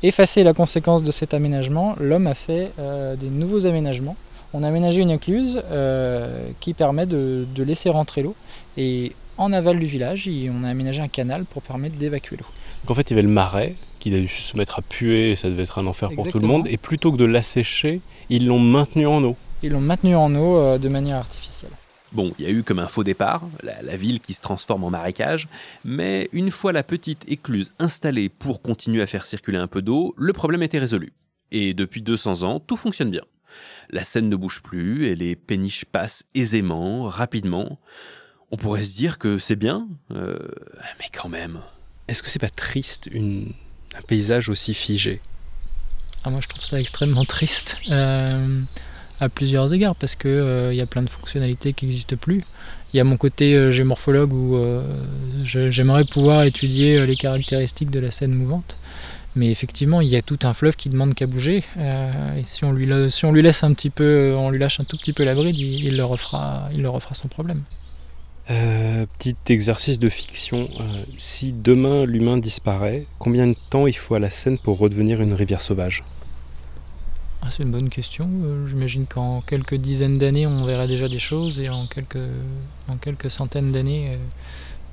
effacer 0.01 0.43
la 0.43 0.53
conséquence 0.53 1.01
de 1.01 1.11
cet 1.11 1.33
aménagement, 1.33 1.95
l'homme 1.99 2.27
a 2.27 2.33
fait 2.33 2.71
des 2.77 3.29
nouveaux 3.29 3.65
aménagements. 3.65 4.17
On 4.53 4.63
a 4.63 4.67
aménagé 4.67 5.01
une 5.01 5.11
écluse 5.11 5.63
qui 6.59 6.73
permet 6.73 7.05
de, 7.05 7.47
de 7.55 7.63
laisser 7.63 7.89
rentrer 7.89 8.21
l'eau. 8.21 8.35
Et 8.75 9.13
en 9.37 9.53
aval 9.53 9.79
du 9.79 9.85
village, 9.85 10.29
on 10.51 10.65
a 10.65 10.69
aménagé 10.69 11.01
un 11.01 11.07
canal 11.07 11.45
pour 11.45 11.61
permettre 11.61 11.95
d'évacuer 11.95 12.35
l'eau. 12.37 12.45
Donc 12.83 12.91
en 12.91 12.95
fait, 12.95 13.09
il 13.09 13.13
y 13.13 13.13
avait 13.13 13.27
le 13.27 13.33
marais 13.33 13.75
qui 13.99 14.13
a 14.13 14.19
dû 14.19 14.27
se 14.27 14.57
mettre 14.57 14.79
à 14.79 14.81
puer, 14.81 15.31
et 15.31 15.35
ça 15.37 15.49
devait 15.49 15.63
être 15.63 15.79
un 15.79 15.87
enfer 15.87 16.11
pour 16.13 16.27
tout 16.27 16.39
le 16.39 16.47
monde. 16.47 16.67
Et 16.67 16.75
plutôt 16.75 17.13
que 17.13 17.17
de 17.17 17.23
l'assécher, 17.23 18.01
ils 18.29 18.45
l'ont 18.45 18.59
maintenu 18.59 19.07
en 19.07 19.23
eau. 19.23 19.37
Ils 19.61 19.71
l'ont 19.71 19.79
maintenu 19.79 20.13
en 20.15 20.35
eau 20.35 20.57
euh, 20.57 20.77
de 20.77 20.89
manière 20.89 21.17
artificielle. 21.17 21.71
Bon, 22.11 22.33
il 22.37 22.45
y 22.45 22.47
a 22.47 22.51
eu 22.51 22.63
comme 22.63 22.79
un 22.79 22.87
faux 22.87 23.05
départ, 23.05 23.47
la, 23.63 23.95
ville 23.95 24.19
qui 24.19 24.33
se 24.33 24.41
transforme 24.41 24.83
en 24.83 24.89
marécage, 24.89 25.47
mais 25.85 26.29
une 26.31 26.51
fois 26.51 26.73
la 26.73 26.83
petite 26.83 27.23
écluse 27.27 27.71
installée 27.79 28.29
pour 28.29 28.61
continuer 28.61 29.01
à 29.01 29.07
faire 29.07 29.25
circuler 29.25 29.57
un 29.57 29.67
peu 29.67 29.81
d'eau, 29.81 30.13
le 30.17 30.33
problème 30.33 30.61
était 30.61 30.77
résolu. 30.77 31.13
Et 31.51 31.73
depuis 31.73 32.01
200 32.01 32.43
ans, 32.43 32.59
tout 32.59 32.77
fonctionne 32.77 33.09
bien. 33.09 33.23
La 33.89 34.03
Seine 34.03 34.29
ne 34.29 34.35
bouge 34.35 34.61
plus 34.61 35.07
et 35.07 35.15
les 35.15 35.35
péniches 35.35 35.85
passent 35.85 36.23
aisément, 36.35 37.03
rapidement. 37.03 37.79
On 38.51 38.57
pourrait 38.57 38.83
se 38.83 38.95
dire 38.95 39.17
que 39.17 39.39
c'est 39.39 39.55
bien, 39.55 39.87
euh, 40.11 40.37
mais 40.99 41.05
quand 41.11 41.29
même. 41.29 41.61
Est-ce 42.07 42.21
que 42.21 42.29
c'est 42.29 42.39
pas 42.39 42.49
triste 42.49 43.09
un 43.15 44.01
paysage 44.07 44.49
aussi 44.49 44.73
figé? 44.73 45.21
Ah, 46.23 46.29
Moi 46.29 46.39
je 46.41 46.47
trouve 46.47 46.63
ça 46.63 46.79
extrêmement 46.79 47.25
triste 47.25 47.77
euh, 47.91 48.61
à 49.19 49.29
plusieurs 49.29 49.73
égards 49.73 49.95
parce 49.95 50.15
qu'il 50.15 50.29
euh, 50.31 50.73
y 50.73 50.81
a 50.81 50.85
plein 50.85 51.01
de 51.01 51.09
fonctionnalités 51.09 51.73
qui 51.73 51.85
n'existent 51.85 52.17
plus. 52.17 52.43
Il 52.93 52.97
y 52.97 52.99
a 52.99 53.03
mon 53.03 53.17
côté 53.17 53.71
géomorphologue 53.71 54.31
où 54.31 54.59
j'aimerais 55.43 56.05
pouvoir 56.05 56.43
étudier 56.43 57.03
les 57.07 57.15
caractéristiques 57.15 57.89
de 57.89 57.99
la 57.99 58.11
scène 58.11 58.33
mouvante. 58.35 58.77
Mais 59.35 59.49
effectivement, 59.49 59.99
il 59.99 60.09
y 60.09 60.15
a 60.15 60.21
tout 60.21 60.37
un 60.43 60.53
fleuve 60.53 60.75
qui 60.75 60.89
demande 60.89 61.15
qu'à 61.15 61.25
bouger. 61.25 61.63
si 62.45 62.63
on, 62.65 62.71
lui, 62.71 62.87
si 63.09 63.25
on 63.25 63.31
lui 63.31 63.41
laisse 63.41 63.63
un 63.63 63.73
petit 63.73 63.89
peu, 63.89 64.35
on 64.37 64.51
lui 64.51 64.59
lâche 64.59 64.79
un 64.79 64.83
tout 64.83 64.95
petit 64.95 65.11
peu 65.11 65.23
la 65.23 65.33
bride, 65.33 65.57
il, 65.57 65.85
il 65.85 65.97
le 65.97 66.05
refera, 66.05 66.69
il 66.71 66.83
le 66.83 66.89
refera 66.91 67.15
sans 67.15 67.29
problème. 67.29 67.63
Euh, 69.03 69.05
petit 69.17 69.35
exercice 69.49 69.99
de 69.99 70.09
fiction. 70.09 70.67
Euh, 70.79 71.03
si 71.17 71.53
demain 71.53 72.05
l'humain 72.05 72.37
disparaît, 72.37 73.05
combien 73.19 73.47
de 73.47 73.55
temps 73.69 73.87
il 73.87 73.95
faut 73.95 74.15
à 74.15 74.19
la 74.19 74.29
Seine 74.29 74.57
pour 74.57 74.77
redevenir 74.77 75.21
une 75.21 75.33
rivière 75.33 75.61
sauvage? 75.61 76.03
Ah, 77.41 77.47
C'est 77.51 77.63
une 77.63 77.71
bonne 77.71 77.89
question. 77.89 78.29
Euh, 78.43 78.65
j'imagine 78.67 79.05
qu'en 79.05 79.41
quelques 79.41 79.75
dizaines 79.75 80.17
d'années, 80.17 80.47
on 80.47 80.65
verra 80.65 80.87
déjà 80.87 81.07
des 81.07 81.19
choses 81.19 81.59
et 81.59 81.69
en 81.69 81.87
quelques, 81.87 82.17
en 82.87 82.97
quelques 82.97 83.31
centaines 83.31 83.71
d'années, 83.71 84.17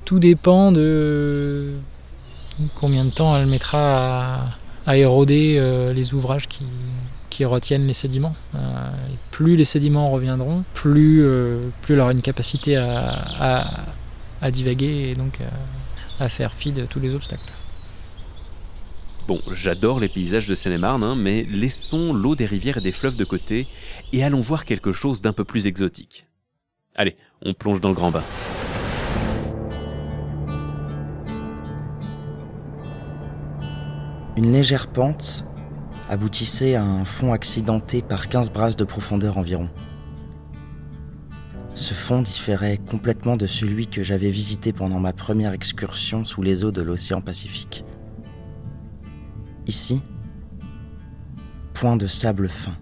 tout 0.05 0.19
dépend 0.19 0.71
de 0.71 1.73
combien 2.79 3.05
de 3.05 3.11
temps 3.11 3.35
elle 3.37 3.47
mettra 3.47 4.49
à 4.85 4.97
éroder 4.97 5.91
les 5.93 6.13
ouvrages 6.13 6.47
qui, 6.47 6.65
qui 7.31 7.45
retiennent 7.45 7.87
les 7.87 7.95
sédiments. 7.95 8.35
Euh, 8.53 8.59
plus 9.31 9.55
les 9.55 9.63
sédiments 9.63 10.11
reviendront, 10.11 10.63
plus, 10.75 11.23
euh, 11.23 11.69
plus 11.81 11.95
elle 11.95 12.01
aura 12.01 12.11
une 12.11 12.21
capacité 12.21 12.75
à, 12.77 13.63
divaguer 14.49 15.11
et 15.11 15.13
donc 15.13 15.39
à, 16.19 16.29
faire 16.29 16.53
fi 16.53 16.71
de 16.71 16.85
tous 16.85 16.99
les 16.99 17.13
obstacles. 17.13 17.51
Bon, 19.27 19.39
j'adore 19.51 19.99
les 19.99 20.09
paysages 20.09 20.47
de 20.47 20.55
Seine-et-Marne, 20.55 21.03
hein, 21.03 21.15
mais 21.15 21.43
laissons 21.43 22.11
l'eau 22.13 22.35
des 22.35 22.47
rivières 22.47 22.77
et 22.77 22.81
des 22.81 22.91
fleuves 22.91 23.15
de 23.15 23.23
côté 23.23 23.67
et 24.11 24.23
allons 24.23 24.41
voir 24.41 24.65
quelque 24.65 24.93
chose 24.93 25.21
d'un 25.21 25.33
peu 25.33 25.43
plus 25.43 25.67
exotique. 25.67 26.25
Allez, 26.95 27.15
on 27.43 27.53
plonge 27.53 27.81
dans 27.81 27.89
le 27.89 27.95
grand 27.95 28.11
bain. 28.11 28.23
Une 34.37 34.53
légère 34.53 34.87
pente 34.87 35.43
aboutissait 36.09 36.75
à 36.75 36.83
un 36.83 37.05
fond 37.05 37.31
accidenté 37.31 38.01
par 38.01 38.27
15 38.27 38.51
brasses 38.51 38.75
de 38.75 38.83
profondeur 38.83 39.37
environ. 39.37 39.69
Ce 41.73 41.93
fond 41.93 42.21
différait 42.21 42.77
complètement 42.77 43.37
de 43.37 43.47
celui 43.47 43.87
que 43.87 44.03
j'avais 44.03 44.29
visité 44.29 44.73
pendant 44.73 44.99
ma 44.99 45.13
première 45.13 45.53
excursion 45.53 46.25
sous 46.25 46.41
les 46.41 46.65
eaux 46.65 46.71
de 46.71 46.81
l'océan 46.81 47.21
Pacifique. 47.21 47.85
ici, 49.67 50.01
point 51.73 51.95
de 51.95 52.07
sable 52.07 52.49
fin, 52.49 52.75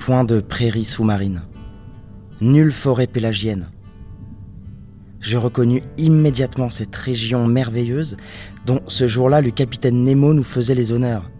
point 0.00 0.24
de 0.24 0.40
prairies 0.40 0.84
sous-marines, 0.84 1.42
nulle 2.40 2.72
forêt 2.72 3.06
pélagienne. 3.06 3.70
Je 5.20 5.38
reconnus 5.38 5.84
immédiatement 5.98 6.70
cette 6.70 6.96
région 6.96 7.46
merveilleuse 7.46 8.16
dont 8.66 8.80
ce 8.88 9.06
jour-là 9.06 9.40
le 9.40 9.52
capitaine 9.52 10.02
Nemo 10.02 10.34
nous 10.34 10.42
faisait 10.42 10.74
les 10.74 10.90
honneurs. 10.90 11.30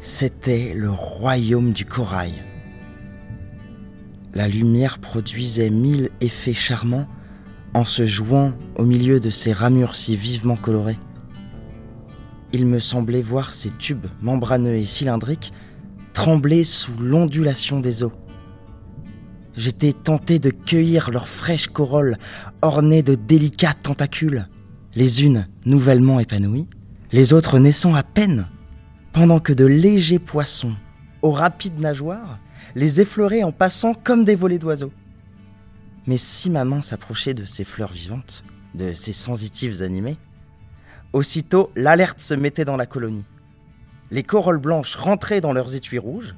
C'était 0.00 0.72
le 0.72 0.90
royaume 0.90 1.74
du 1.74 1.84
corail. 1.84 2.45
La 4.36 4.48
lumière 4.48 4.98
produisait 4.98 5.70
mille 5.70 6.10
effets 6.20 6.52
charmants 6.52 7.06
en 7.72 7.86
se 7.86 8.04
jouant 8.04 8.52
au 8.76 8.84
milieu 8.84 9.18
de 9.18 9.30
ces 9.30 9.50
ramures 9.50 9.94
si 9.94 10.14
vivement 10.14 10.56
colorées. 10.56 10.98
Il 12.52 12.66
me 12.66 12.78
semblait 12.78 13.22
voir 13.22 13.54
ces 13.54 13.70
tubes 13.70 14.04
membraneux 14.20 14.76
et 14.76 14.84
cylindriques 14.84 15.54
trembler 16.12 16.64
sous 16.64 16.92
l'ondulation 16.98 17.80
des 17.80 18.02
eaux. 18.02 18.12
J'étais 19.56 19.94
tenté 19.94 20.38
de 20.38 20.50
cueillir 20.50 21.10
leurs 21.10 21.28
fraîches 21.28 21.68
corolles 21.68 22.18
ornées 22.60 23.02
de 23.02 23.14
délicats 23.14 23.72
tentacules, 23.72 24.48
les 24.94 25.24
unes 25.24 25.48
nouvellement 25.64 26.20
épanouies, 26.20 26.68
les 27.10 27.32
autres 27.32 27.58
naissant 27.58 27.94
à 27.94 28.02
peine, 28.02 28.48
pendant 29.14 29.40
que 29.40 29.54
de 29.54 29.64
légers 29.64 30.18
poissons, 30.18 30.76
aux 31.22 31.32
rapides 31.32 31.80
nageoires, 31.80 32.38
les 32.74 33.00
effleuraient 33.00 33.42
en 33.42 33.52
passant 33.52 33.94
comme 33.94 34.24
des 34.24 34.34
volées 34.34 34.58
d'oiseaux. 34.58 34.92
Mais 36.06 36.18
si 36.18 36.50
ma 36.50 36.64
main 36.64 36.82
s'approchait 36.82 37.34
de 37.34 37.44
ces 37.44 37.64
fleurs 37.64 37.92
vivantes, 37.92 38.44
de 38.74 38.92
ces 38.92 39.12
sensitives 39.12 39.82
animées, 39.82 40.18
aussitôt 41.12 41.70
l'alerte 41.76 42.20
se 42.20 42.34
mettait 42.34 42.64
dans 42.64 42.76
la 42.76 42.86
colonie. 42.86 43.24
Les 44.10 44.22
corolles 44.22 44.58
blanches 44.58 44.94
rentraient 44.94 45.40
dans 45.40 45.52
leurs 45.52 45.74
étuis 45.74 45.98
rouges, 45.98 46.36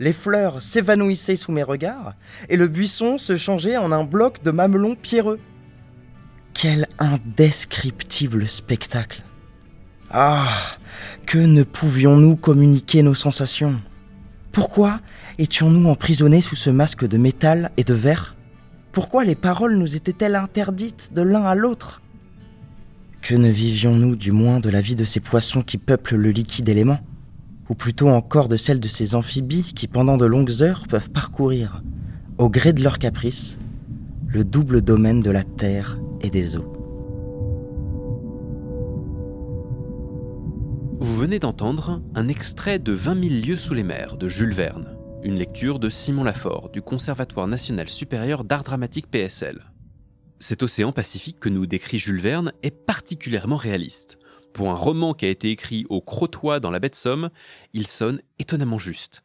les 0.00 0.12
fleurs 0.12 0.62
s'évanouissaient 0.62 1.36
sous 1.36 1.52
mes 1.52 1.62
regards, 1.62 2.14
et 2.48 2.56
le 2.56 2.68
buisson 2.68 3.18
se 3.18 3.36
changeait 3.36 3.76
en 3.76 3.92
un 3.92 4.04
bloc 4.04 4.42
de 4.42 4.50
mamelons 4.50 4.94
pierreux. 4.94 5.40
Quel 6.54 6.86
indescriptible 6.98 8.48
spectacle 8.48 9.22
Ah 10.10 10.48
Que 11.26 11.38
ne 11.38 11.62
pouvions-nous 11.62 12.36
communiquer 12.36 13.02
nos 13.02 13.14
sensations? 13.14 13.80
Pourquoi 14.52 15.00
étions-nous 15.38 15.88
emprisonnés 15.88 16.40
sous 16.40 16.56
ce 16.56 16.68
masque 16.68 17.06
de 17.06 17.16
métal 17.16 17.70
et 17.76 17.84
de 17.84 17.94
verre? 17.94 18.36
Pourquoi 18.90 19.24
les 19.24 19.36
paroles 19.36 19.76
nous 19.76 19.94
étaient-elles 19.94 20.34
interdites 20.34 21.12
de 21.14 21.22
l'un 21.22 21.44
à 21.44 21.54
l'autre? 21.54 22.02
Que 23.22 23.36
ne 23.36 23.48
vivions-nous 23.48 24.16
du 24.16 24.32
moins 24.32 24.58
de 24.58 24.68
la 24.68 24.80
vie 24.80 24.96
de 24.96 25.04
ces 25.04 25.20
poissons 25.20 25.62
qui 25.62 25.78
peuplent 25.78 26.16
le 26.16 26.30
liquide 26.30 26.68
élément? 26.68 26.98
Ou 27.68 27.74
plutôt 27.74 28.08
encore 28.08 28.48
de 28.48 28.56
celle 28.56 28.80
de 28.80 28.88
ces 28.88 29.14
amphibies 29.14 29.74
qui 29.74 29.86
pendant 29.86 30.16
de 30.16 30.26
longues 30.26 30.62
heures 30.62 30.86
peuvent 30.88 31.10
parcourir, 31.10 31.82
au 32.38 32.48
gré 32.48 32.72
de 32.72 32.82
leurs 32.82 32.98
caprices, 32.98 33.58
le 34.26 34.44
double 34.44 34.82
domaine 34.82 35.20
de 35.20 35.30
la 35.30 35.44
terre 35.44 35.98
et 36.20 36.30
des 36.30 36.56
eaux? 36.56 36.72
Vous 41.00 41.16
venez 41.16 41.38
d'entendre 41.38 42.02
un 42.16 42.26
extrait 42.26 42.80
de 42.80 42.92
20 42.92 43.22
000 43.22 43.46
lieues 43.46 43.56
sous 43.56 43.74
les 43.74 43.84
mers 43.84 44.16
de 44.16 44.28
Jules 44.28 44.54
Verne 44.54 44.97
une 45.22 45.36
lecture 45.36 45.78
de 45.78 45.88
Simon 45.88 46.22
Lafort 46.22 46.68
du 46.70 46.80
Conservatoire 46.80 47.48
national 47.48 47.88
supérieur 47.88 48.44
d'art 48.44 48.62
dramatique 48.62 49.10
PSL. 49.10 49.72
Cet 50.38 50.62
océan 50.62 50.92
Pacifique 50.92 51.40
que 51.40 51.48
nous 51.48 51.66
décrit 51.66 51.98
Jules 51.98 52.20
Verne 52.20 52.52
est 52.62 52.70
particulièrement 52.70 53.56
réaliste. 53.56 54.18
Pour 54.52 54.70
un 54.70 54.74
roman 54.74 55.14
qui 55.14 55.26
a 55.26 55.28
été 55.28 55.50
écrit 55.50 55.84
au 55.88 56.00
Crotoy 56.00 56.60
dans 56.60 56.70
la 56.70 56.78
baie 56.78 56.88
de 56.88 56.94
Somme, 56.94 57.30
il 57.72 57.86
sonne 57.86 58.20
étonnamment 58.38 58.78
juste. 58.78 59.24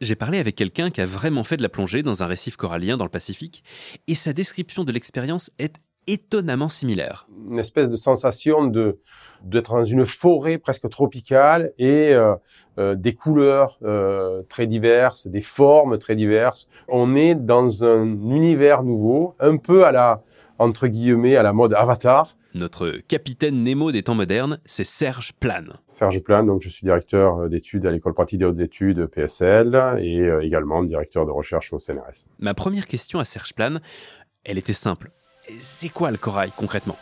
J'ai 0.00 0.16
parlé 0.16 0.38
avec 0.38 0.56
quelqu'un 0.56 0.90
qui 0.90 1.00
a 1.00 1.06
vraiment 1.06 1.44
fait 1.44 1.56
de 1.56 1.62
la 1.62 1.68
plongée 1.68 2.02
dans 2.02 2.22
un 2.22 2.26
récif 2.26 2.56
corallien 2.56 2.96
dans 2.96 3.04
le 3.04 3.10
Pacifique, 3.10 3.62
et 4.08 4.14
sa 4.14 4.32
description 4.32 4.84
de 4.84 4.92
l'expérience 4.92 5.50
est 5.58 5.76
étonnamment 6.06 6.68
similaire. 6.68 7.28
Une 7.48 7.58
espèce 7.58 7.90
de 7.90 7.96
sensation 7.96 8.66
de 8.66 9.00
d'être 9.44 9.74
dans 9.74 9.84
une 9.84 10.04
forêt 10.04 10.58
presque 10.58 10.88
tropicale 10.88 11.72
et 11.78 12.12
euh, 12.12 12.34
euh, 12.78 12.94
des 12.94 13.14
couleurs 13.14 13.78
euh, 13.82 14.42
très 14.48 14.66
diverses, 14.66 15.26
des 15.26 15.40
formes 15.40 15.98
très 15.98 16.16
diverses. 16.16 16.68
On 16.88 17.14
est 17.14 17.34
dans 17.34 17.84
un 17.84 18.06
univers 18.06 18.82
nouveau, 18.82 19.34
un 19.40 19.56
peu 19.56 19.84
à 19.84 19.92
la 19.92 20.22
entre 20.58 20.88
guillemets 20.88 21.36
à 21.36 21.42
la 21.42 21.54
mode 21.54 21.72
Avatar. 21.72 22.36
Notre 22.52 22.98
capitaine 23.08 23.64
Nemo 23.64 23.92
des 23.92 24.02
temps 24.02 24.14
modernes, 24.14 24.60
c'est 24.66 24.84
Serge 24.84 25.32
Plane. 25.40 25.72
Serge 25.88 26.20
Plane, 26.20 26.46
donc 26.46 26.60
je 26.60 26.68
suis 26.68 26.84
directeur 26.84 27.48
d'études 27.48 27.86
à 27.86 27.90
l'école 27.90 28.12
pratique 28.12 28.40
des 28.40 28.44
hautes 28.44 28.58
études 28.58 29.06
PSL 29.06 29.98
et 30.00 30.28
également 30.42 30.82
directeur 30.82 31.24
de 31.24 31.30
recherche 31.30 31.72
au 31.72 31.78
CNRS. 31.78 32.26
Ma 32.40 32.52
première 32.52 32.88
question 32.88 33.20
à 33.20 33.24
Serge 33.24 33.54
Plane, 33.54 33.80
elle 34.44 34.58
était 34.58 34.74
simple. 34.74 35.12
C'est 35.60 35.88
quoi 35.88 36.10
le 36.10 36.18
corail 36.18 36.50
concrètement? 36.54 36.96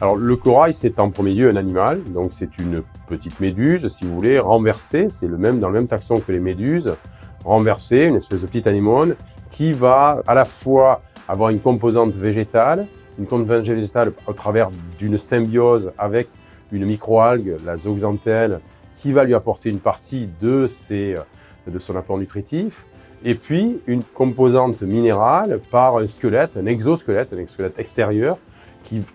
Alors 0.00 0.16
le 0.16 0.36
corail, 0.36 0.74
c'est 0.74 1.00
en 1.00 1.10
premier 1.10 1.34
lieu 1.34 1.50
un 1.50 1.56
animal, 1.56 2.02
donc 2.04 2.32
c'est 2.32 2.56
une 2.58 2.82
petite 3.08 3.40
méduse, 3.40 3.88
si 3.88 4.04
vous 4.04 4.14
voulez, 4.14 4.38
renversée, 4.38 5.08
c'est 5.08 5.26
le 5.26 5.36
même 5.36 5.58
dans 5.58 5.68
le 5.68 5.74
même 5.74 5.88
taxon 5.88 6.20
que 6.20 6.30
les 6.30 6.38
méduses, 6.38 6.94
renversée, 7.44 8.04
une 8.04 8.14
espèce 8.14 8.42
de 8.42 8.46
petite 8.46 8.68
anémone 8.68 9.16
qui 9.50 9.72
va 9.72 10.22
à 10.26 10.34
la 10.34 10.44
fois 10.44 11.02
avoir 11.26 11.50
une 11.50 11.58
composante 11.58 12.14
végétale, 12.14 12.86
une 13.18 13.26
composante 13.26 13.66
végétale 13.66 14.12
au 14.28 14.32
travers 14.34 14.70
d'une 15.00 15.18
symbiose 15.18 15.90
avec 15.98 16.28
une 16.70 16.84
microalgue, 16.84 17.56
la 17.66 17.76
zooxanthelle, 17.76 18.60
qui 18.94 19.12
va 19.12 19.24
lui 19.24 19.34
apporter 19.34 19.68
une 19.68 19.80
partie 19.80 20.28
de, 20.40 20.68
ses, 20.68 21.16
de 21.66 21.78
son 21.80 21.96
apport 21.96 22.18
nutritif, 22.18 22.86
et 23.24 23.34
puis 23.34 23.80
une 23.88 24.04
composante 24.04 24.82
minérale 24.82 25.60
par 25.72 25.96
un 25.96 26.06
squelette, 26.06 26.56
un 26.56 26.66
exosquelette, 26.66 27.32
un 27.32 27.38
exosquelette 27.38 27.78
extérieur, 27.80 28.38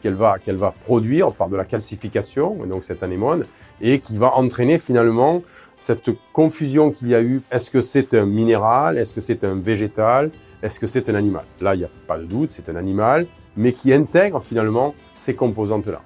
qu'elle 0.01 0.13
va, 0.13 0.39
qu'elle 0.39 0.57
va 0.57 0.71
produire 0.71 1.33
par 1.33 1.49
de 1.49 1.55
la 1.55 1.65
calcification, 1.65 2.65
donc 2.65 2.83
cette 2.83 3.03
anémone, 3.03 3.45
et 3.81 3.99
qui 3.99 4.17
va 4.17 4.35
entraîner 4.35 4.77
finalement 4.77 5.41
cette 5.77 6.11
confusion 6.31 6.91
qu'il 6.91 7.09
y 7.09 7.15
a 7.15 7.21
eu. 7.21 7.41
Est-ce 7.51 7.69
que 7.69 7.81
c'est 7.81 8.13
un 8.13 8.25
minéral? 8.25 8.97
Est-ce 8.97 9.13
que 9.13 9.21
c'est 9.21 9.43
un 9.43 9.55
végétal? 9.55 10.31
Est-ce 10.61 10.79
que 10.79 10.87
c'est 10.87 11.09
un 11.09 11.15
animal? 11.15 11.43
Là, 11.59 11.75
il 11.75 11.79
n'y 11.79 11.83
a 11.83 11.89
pas 12.07 12.17
de 12.17 12.25
doute, 12.25 12.51
c'est 12.51 12.69
un 12.69 12.75
animal, 12.75 13.27
mais 13.57 13.73
qui 13.73 13.91
intègre 13.93 14.41
finalement 14.41 14.95
ces 15.15 15.35
composantes-là. 15.35 16.01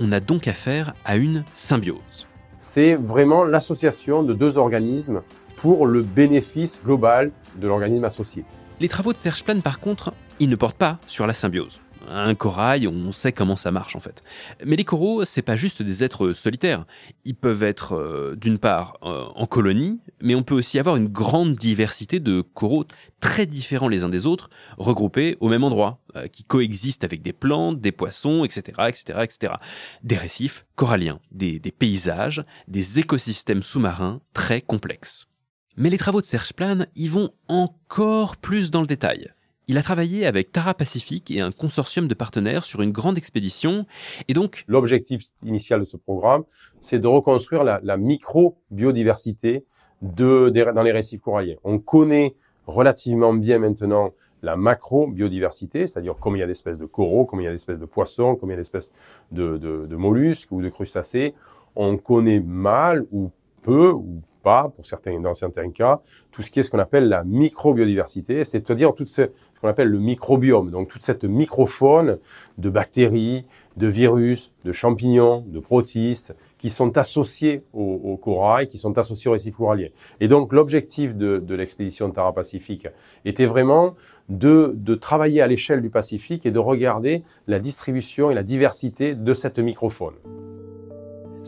On 0.00 0.12
a 0.12 0.20
donc 0.20 0.48
affaire 0.48 0.94
à 1.04 1.16
une 1.16 1.44
symbiose. 1.52 2.26
C'est 2.56 2.94
vraiment 2.94 3.44
l'association 3.44 4.22
de 4.22 4.32
deux 4.32 4.58
organismes 4.58 5.22
pour 5.56 5.86
le 5.86 6.02
bénéfice 6.02 6.80
global 6.82 7.32
de 7.56 7.68
l'organisme 7.68 8.04
associé. 8.04 8.44
Les 8.80 8.88
travaux 8.88 9.12
de 9.12 9.18
Serge 9.18 9.42
Plane, 9.44 9.60
par 9.60 9.80
contre, 9.80 10.14
ils 10.38 10.48
ne 10.48 10.56
portent 10.56 10.76
pas 10.76 10.98
sur 11.08 11.26
la 11.26 11.34
symbiose 11.34 11.80
un 12.06 12.34
corail, 12.34 12.86
on 12.86 13.12
sait 13.12 13.32
comment 13.32 13.56
ça 13.56 13.70
marche 13.70 13.96
en 13.96 14.00
fait. 14.00 14.22
Mais 14.64 14.76
les 14.76 14.84
coraux, 14.84 15.24
c'est 15.24 15.42
pas 15.42 15.56
juste 15.56 15.82
des 15.82 16.04
êtres 16.04 16.32
solitaires. 16.32 16.86
Ils 17.24 17.34
peuvent 17.34 17.62
être 17.62 17.94
euh, 17.94 18.36
d'une 18.36 18.58
part 18.58 18.98
euh, 19.02 19.24
en 19.34 19.46
colonie, 19.46 20.00
mais 20.20 20.34
on 20.34 20.42
peut 20.42 20.54
aussi 20.54 20.78
avoir 20.78 20.96
une 20.96 21.08
grande 21.08 21.56
diversité 21.56 22.20
de 22.20 22.40
coraux 22.40 22.84
très 23.20 23.46
différents 23.46 23.88
les 23.88 24.04
uns 24.04 24.08
des 24.08 24.26
autres, 24.26 24.50
regroupés 24.76 25.36
au 25.40 25.48
même 25.48 25.64
endroit, 25.64 26.00
euh, 26.16 26.26
qui 26.28 26.44
coexistent 26.44 27.04
avec 27.04 27.22
des 27.22 27.32
plantes, 27.32 27.80
des 27.80 27.92
poissons, 27.92 28.44
etc., 28.44 28.62
etc., 28.88 29.20
etc. 29.22 29.54
Des 30.02 30.16
récifs 30.16 30.66
coralliens, 30.76 31.20
des, 31.32 31.60
paysages, 31.76 32.44
des 32.68 32.98
écosystèmes 32.98 33.62
sous-marins 33.62 34.20
très 34.32 34.60
complexes. 34.60 35.26
Mais 35.76 35.90
les 35.90 35.98
travaux 35.98 36.20
de 36.20 36.26
Serge 36.26 36.52
Plane 36.52 36.86
y 36.96 37.08
vont 37.08 37.30
encore 37.46 38.36
plus 38.36 38.70
dans 38.70 38.80
le 38.80 38.86
détail. 38.86 39.32
Il 39.70 39.76
a 39.76 39.82
travaillé 39.82 40.24
avec 40.24 40.50
Tara 40.50 40.72
Pacific 40.72 41.30
et 41.30 41.42
un 41.42 41.52
consortium 41.52 42.08
de 42.08 42.14
partenaires 42.14 42.64
sur 42.64 42.80
une 42.80 42.90
grande 42.90 43.18
expédition. 43.18 43.84
Et 44.26 44.32
donc, 44.32 44.64
l'objectif 44.66 45.24
initial 45.44 45.80
de 45.80 45.84
ce 45.84 45.98
programme, 45.98 46.44
c'est 46.80 46.98
de 46.98 47.06
reconstruire 47.06 47.64
la, 47.64 47.78
la 47.82 47.98
micro-biodiversité 47.98 49.66
de, 50.00 50.48
dans 50.48 50.82
les 50.82 50.92
récifs 50.92 51.20
coralliens. 51.20 51.56
On 51.64 51.78
connaît 51.78 52.34
relativement 52.66 53.34
bien 53.34 53.58
maintenant 53.58 54.14
la 54.40 54.56
macro-biodiversité, 54.56 55.86
c'est-à-dire 55.86 56.14
combien 56.18 56.38
il 56.38 56.40
y 56.40 56.44
a 56.44 56.46
d'espèces 56.46 56.78
de 56.78 56.86
coraux, 56.86 57.26
combien 57.26 57.42
il 57.42 57.46
y 57.46 57.50
a 57.50 57.52
d'espèces 57.52 57.78
de 57.78 57.84
poissons, 57.84 58.36
combien 58.36 58.54
il 58.54 58.56
y 58.56 58.60
a 58.60 58.60
d'espèces 58.60 58.94
de, 59.32 59.58
de, 59.58 59.96
mollusques 59.96 60.50
ou 60.50 60.62
de 60.62 60.70
crustacés. 60.70 61.34
On 61.76 61.98
connaît 61.98 62.40
mal 62.40 63.04
ou 63.12 63.30
peu 63.62 63.90
ou 63.90 64.22
pour 64.74 64.86
certains, 64.86 65.20
dans 65.20 65.34
certains 65.34 65.70
cas, 65.70 66.00
tout 66.30 66.42
ce 66.42 66.50
qui 66.50 66.60
est 66.60 66.62
ce 66.62 66.70
qu'on 66.70 66.78
appelle 66.78 67.08
la 67.08 67.24
microbiodiversité, 67.24 68.44
c'est-à-dire 68.44 68.94
tout 68.94 69.04
ce, 69.58 69.60
qu'on 69.60 69.68
appelle 69.68 69.88
le 69.88 69.98
microbiome, 69.98 70.70
donc 70.70 70.88
toute 70.88 71.02
cette 71.02 71.24
microfaune 71.24 72.18
de 72.58 72.70
bactéries, 72.70 73.44
de 73.76 73.86
virus, 73.86 74.52
de 74.64 74.72
champignons, 74.72 75.44
de 75.46 75.58
protistes, 75.58 76.34
qui 76.58 76.70
sont 76.70 76.96
associés 76.98 77.62
au, 77.72 78.16
corail, 78.16 78.66
qui 78.66 78.78
sont 78.78 78.98
associés 78.98 79.28
au 79.28 79.32
récif 79.32 79.56
corallien. 79.56 79.88
Et 80.20 80.28
donc 80.28 80.52
l'objectif 80.52 81.14
de, 81.14 81.38
de 81.38 81.54
l'expédition 81.54 82.10
Tara-Pacifique 82.10 82.88
était 83.24 83.46
vraiment 83.46 83.94
de 84.28 84.94
travailler 84.94 85.40
à 85.40 85.46
l'échelle 85.46 85.80
du 85.80 85.90
Pacifique 85.90 86.46
et 86.46 86.50
de 86.50 86.58
regarder 86.58 87.22
la 87.46 87.60
distribution 87.60 88.30
et 88.30 88.34
la 88.34 88.42
diversité 88.42 89.14
de 89.14 89.34
cette 89.34 89.58
microfaune. 89.58 90.14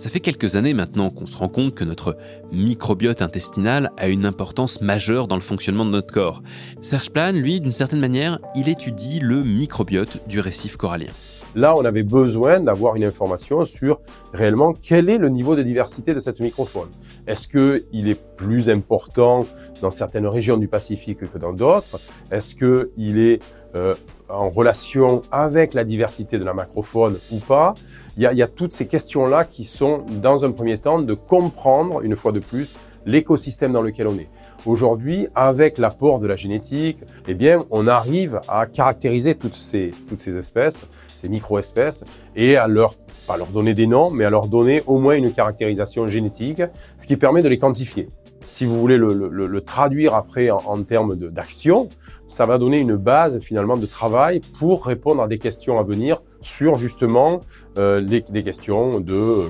Ça 0.00 0.08
fait 0.08 0.20
quelques 0.20 0.56
années 0.56 0.72
maintenant 0.72 1.10
qu'on 1.10 1.26
se 1.26 1.36
rend 1.36 1.50
compte 1.50 1.74
que 1.74 1.84
notre 1.84 2.16
microbiote 2.52 3.20
intestinal 3.20 3.90
a 3.98 4.08
une 4.08 4.24
importance 4.24 4.80
majeure 4.80 5.28
dans 5.28 5.34
le 5.34 5.42
fonctionnement 5.42 5.84
de 5.84 5.90
notre 5.90 6.10
corps. 6.10 6.42
Serge 6.80 7.10
Plan, 7.10 7.32
lui, 7.32 7.60
d'une 7.60 7.70
certaine 7.70 8.00
manière, 8.00 8.38
il 8.54 8.70
étudie 8.70 9.20
le 9.20 9.42
microbiote 9.42 10.26
du 10.26 10.40
récif 10.40 10.78
corallien. 10.78 11.10
Là, 11.54 11.74
on 11.76 11.84
avait 11.84 12.02
besoin 12.02 12.60
d'avoir 12.60 12.96
une 12.96 13.04
information 13.04 13.62
sur 13.66 14.00
réellement 14.32 14.72
quel 14.72 15.10
est 15.10 15.18
le 15.18 15.28
niveau 15.28 15.54
de 15.54 15.62
diversité 15.62 16.14
de 16.14 16.18
cette 16.18 16.40
microfaune. 16.40 16.88
Est-ce 17.26 17.46
qu'il 17.46 18.08
est 18.08 18.36
plus 18.36 18.70
important 18.70 19.44
dans 19.82 19.90
certaines 19.90 20.26
régions 20.26 20.56
du 20.56 20.68
Pacifique 20.68 21.30
que 21.30 21.38
dans 21.38 21.52
d'autres? 21.52 22.00
Est-ce 22.30 22.54
qu'il 22.54 23.18
est 23.18 23.42
euh, 23.76 23.94
en 24.28 24.48
relation 24.48 25.22
avec 25.30 25.74
la 25.74 25.84
diversité 25.84 26.38
de 26.38 26.44
la 26.44 26.54
macrofaune 26.54 27.16
ou 27.30 27.38
pas 27.38 27.74
il 28.16 28.24
y, 28.24 28.26
a, 28.26 28.32
il 28.32 28.38
y 28.38 28.42
a 28.42 28.48
toutes 28.48 28.72
ces 28.72 28.86
questions-là 28.86 29.44
qui 29.44 29.64
sont, 29.64 30.04
dans 30.20 30.44
un 30.44 30.50
premier 30.50 30.78
temps, 30.78 31.00
de 31.00 31.14
comprendre, 31.14 32.02
une 32.02 32.16
fois 32.16 32.32
de 32.32 32.40
plus, 32.40 32.74
l'écosystème 33.06 33.72
dans 33.72 33.82
lequel 33.82 34.08
on 34.08 34.18
est. 34.18 34.28
Aujourd'hui, 34.66 35.28
avec 35.34 35.78
l'apport 35.78 36.18
de 36.18 36.26
la 36.26 36.36
génétique, 36.36 36.98
eh 37.28 37.34
bien, 37.34 37.64
on 37.70 37.86
arrive 37.86 38.40
à 38.48 38.66
caractériser 38.66 39.34
toutes 39.34 39.54
ces, 39.54 39.92
toutes 40.08 40.20
ces 40.20 40.36
espèces, 40.36 40.86
ces 41.16 41.28
micro-espèces, 41.28 42.04
et 42.36 42.56
à 42.56 42.66
leur, 42.66 42.94
pas 43.26 43.36
leur 43.36 43.48
donner 43.48 43.74
des 43.74 43.86
noms, 43.86 44.10
mais 44.10 44.24
à 44.24 44.30
leur 44.30 44.48
donner 44.48 44.82
au 44.86 44.98
moins 44.98 45.14
une 45.14 45.32
caractérisation 45.32 46.06
génétique, 46.06 46.62
ce 46.98 47.06
qui 47.06 47.16
permet 47.16 47.42
de 47.42 47.48
les 47.48 47.58
quantifier. 47.58 48.08
Si 48.40 48.64
vous 48.64 48.78
voulez 48.78 48.96
le, 48.96 49.60
traduire 49.60 50.14
après 50.14 50.50
en, 50.50 50.58
en 50.58 50.82
termes 50.82 51.14
d'action, 51.14 51.88
ça 52.26 52.46
va 52.46 52.58
donner 52.58 52.78
une 52.78 52.96
base 52.96 53.40
finalement 53.40 53.76
de 53.76 53.86
travail 53.86 54.40
pour 54.58 54.86
répondre 54.86 55.22
à 55.22 55.28
des 55.28 55.38
questions 55.38 55.78
à 55.78 55.82
venir 55.82 56.22
sur 56.40 56.76
justement 56.76 57.40
euh, 57.78 58.00
les, 58.00 58.22
des 58.22 58.42
questions 58.42 59.00
de, 59.00 59.44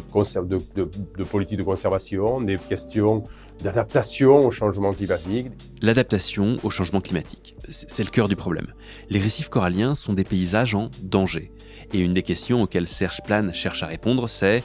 de, 0.75 1.25
politique 1.25 1.59
de 1.59 1.63
conservation, 1.63 2.41
des 2.41 2.57
questions 2.57 3.25
d'adaptation 3.63 4.47
au 4.47 4.51
changement 4.51 4.93
climatique. 4.93 5.49
L'adaptation 5.83 6.57
au 6.63 6.71
changement 6.71 7.01
climatique, 7.01 7.55
c'est 7.69 8.05
le 8.05 8.11
cœur 8.11 8.29
du 8.29 8.37
problème. 8.37 8.69
Les 9.09 9.21
récifs 9.21 9.49
coralliens 9.49 9.95
sont 9.95 10.15
des 10.15 10.25
paysages 10.25 10.75
en 10.75 10.91
danger. 11.03 11.53
Et 11.93 12.01
une 12.01 12.15
des 12.15 12.23
questions 12.23 12.63
auxquelles 12.63 12.87
Serge 12.87 13.21
Plan 13.25 13.53
cherche 13.53 13.83
à 13.83 13.87
répondre, 13.87 14.29
c'est 14.29 14.63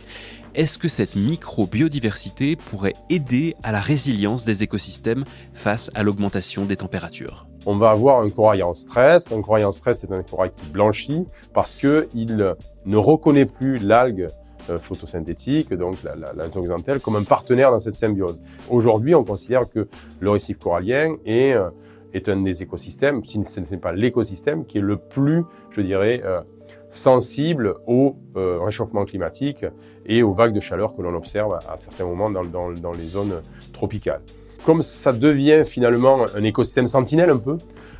est-ce 0.55 0.79
que 0.79 0.87
cette 0.87 1.15
micro-biodiversité 1.15 2.55
pourrait 2.55 2.93
aider 3.09 3.55
à 3.63 3.71
la 3.71 3.79
résilience 3.79 4.43
des 4.43 4.63
écosystèmes 4.63 5.23
face 5.53 5.91
à 5.93 6.03
l'augmentation 6.03 6.65
des 6.65 6.77
températures 6.77 7.47
on 7.67 7.77
va 7.77 7.89
avoir 7.89 8.21
un 8.21 8.29
corail 8.29 8.61
en 8.61 8.75
stress. 8.75 9.31
Un 9.31 9.41
corail 9.41 9.65
en 9.65 9.71
stress, 9.71 10.01
c'est 10.01 10.11
un 10.11 10.21
corail 10.21 10.51
qui 10.55 10.69
blanchit 10.71 11.25
parce 11.51 11.73
que 11.73 12.07
il 12.13 12.55
ne 12.85 12.97
reconnaît 12.97 13.47
plus 13.47 13.79
l'algue 13.79 14.27
euh, 14.69 14.77
photosynthétique, 14.77 15.73
donc 15.73 15.95
la, 16.03 16.15
la, 16.15 16.99
comme 16.99 17.15
un 17.15 17.23
partenaire 17.23 17.71
dans 17.71 17.79
cette 17.79 17.95
symbiose. 17.95 18.39
Aujourd'hui, 18.69 19.15
on 19.15 19.23
considère 19.23 19.69
que 19.69 19.87
le 20.19 20.29
récif 20.29 20.57
corallien 20.57 21.15
est, 21.25 21.53
euh, 21.53 21.69
est 22.13 22.29
un 22.29 22.41
des 22.41 22.61
écosystèmes, 22.61 23.23
si 23.23 23.43
ce 23.45 23.59
n'est 23.59 23.77
pas 23.77 23.93
l'écosystème, 23.93 24.65
qui 24.65 24.77
est 24.77 24.81
le 24.81 24.97
plus, 24.97 25.43
je 25.71 25.81
dirais, 25.81 26.21
euh, 26.23 26.41
sensible 26.89 27.75
au 27.87 28.15
réchauffement 28.35 29.03
climatique 29.03 29.65
et 30.05 30.23
aux 30.23 30.33
vagues 30.33 30.53
de 30.53 30.59
chaleur 30.59 30.95
que 30.95 31.01
l'on 31.01 31.15
observe 31.15 31.53
à, 31.53 31.77
certains 31.77 32.05
moments 32.05 32.29
dans, 32.29 32.91
les 32.91 33.03
zones 33.03 33.41
tropicales. 33.73 34.21
Comme 34.65 34.81
ça 34.81 35.11
devient 35.11 35.63
finalement 35.65 36.25
un 36.35 36.43
écosystème 36.43 36.87
sentinelle 36.87 37.29
un 37.29 37.37
peu, 37.37 37.57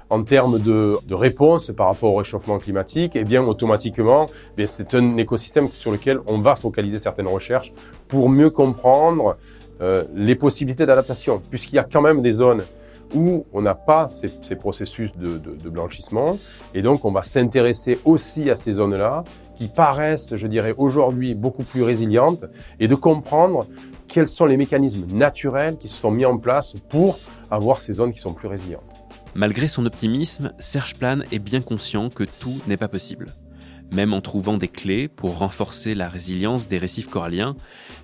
en 0.10 0.24
termes 0.24 0.60
de, 0.60 0.94
réponse 1.12 1.72
par 1.72 1.88
rapport 1.88 2.14
au 2.14 2.18
réchauffement 2.18 2.60
climatique, 2.60 3.16
et 3.16 3.22
eh 3.22 3.24
bien 3.24 3.44
automatiquement, 3.44 4.28
eh 4.58 4.68
c'est 4.68 4.94
un 4.94 5.18
écosystème 5.18 5.68
sur 5.68 5.92
lequel 5.92 6.20
on 6.28 6.40
va 6.40 6.56
focaliser 6.56 7.00
certaines 7.00 7.28
recherches 7.28 7.74
pour 8.08 8.30
mieux 8.30 8.50
comprendre 8.50 9.38
euh, 9.82 10.04
les 10.14 10.36
possibilités 10.36 10.86
d'adaptation, 10.86 11.42
puisqu'il 11.50 11.76
y 11.76 11.80
a 11.80 11.84
quand 11.84 12.02
même 12.02 12.22
des 12.22 12.34
zones 12.34 12.62
où 13.14 13.46
on 13.54 13.62
n'a 13.62 13.76
pas 13.76 14.10
ces, 14.10 14.28
ces 14.42 14.56
processus 14.56 15.16
de, 15.16 15.70
blanchissement, 15.70 16.38
et 16.74 16.82
donc 16.82 17.06
on 17.06 17.12
va 17.12 17.24
s'intéresser 17.24 18.00
aussi 18.06 18.50
à 18.50 18.56
ces 18.56 18.74
zones-là 18.74 19.24
qui 19.56 19.68
paraissent, 19.68 20.36
je 20.36 20.48
dirais, 20.48 20.74
aujourd'hui 20.78 21.34
beaucoup 21.34 21.64
plus 21.64 21.84
résilientes, 21.84 22.46
et 22.80 22.88
de 22.88 22.96
comprendre 22.96 23.66
quels 24.08 24.28
sont 24.28 24.46
les 24.46 24.58
mécanismes 24.58 25.08
naturels 25.14 25.78
qui 25.78 25.88
se 25.88 25.98
sont 25.98 26.12
mis 26.12 26.26
en 26.26 26.38
place 26.38 26.76
pour 26.90 27.20
avoir 27.52 27.82
ces 27.82 27.94
zones 27.94 28.12
qui 28.12 28.20
sont 28.20 28.34
plus 28.34 28.48
résilientes. 28.48 28.84
Malgré 29.34 29.68
son 29.68 29.86
optimisme, 29.86 30.54
Serge 30.60 30.96
Plan 30.96 31.20
est 31.32 31.40
bien 31.40 31.62
conscient 31.62 32.10
que 32.10 32.24
tout 32.24 32.62
n'est 32.68 32.78
pas 32.78 32.88
possible. 32.88 33.28
Même 33.92 34.14
en 34.14 34.22
trouvant 34.22 34.58
des 34.58 34.68
clés 34.68 35.08
pour 35.08 35.38
renforcer 35.38 35.94
la 35.96 36.10
résilience 36.10 36.68
des 36.68 36.78
récifs 36.78 37.08
coralliens, 37.08 37.56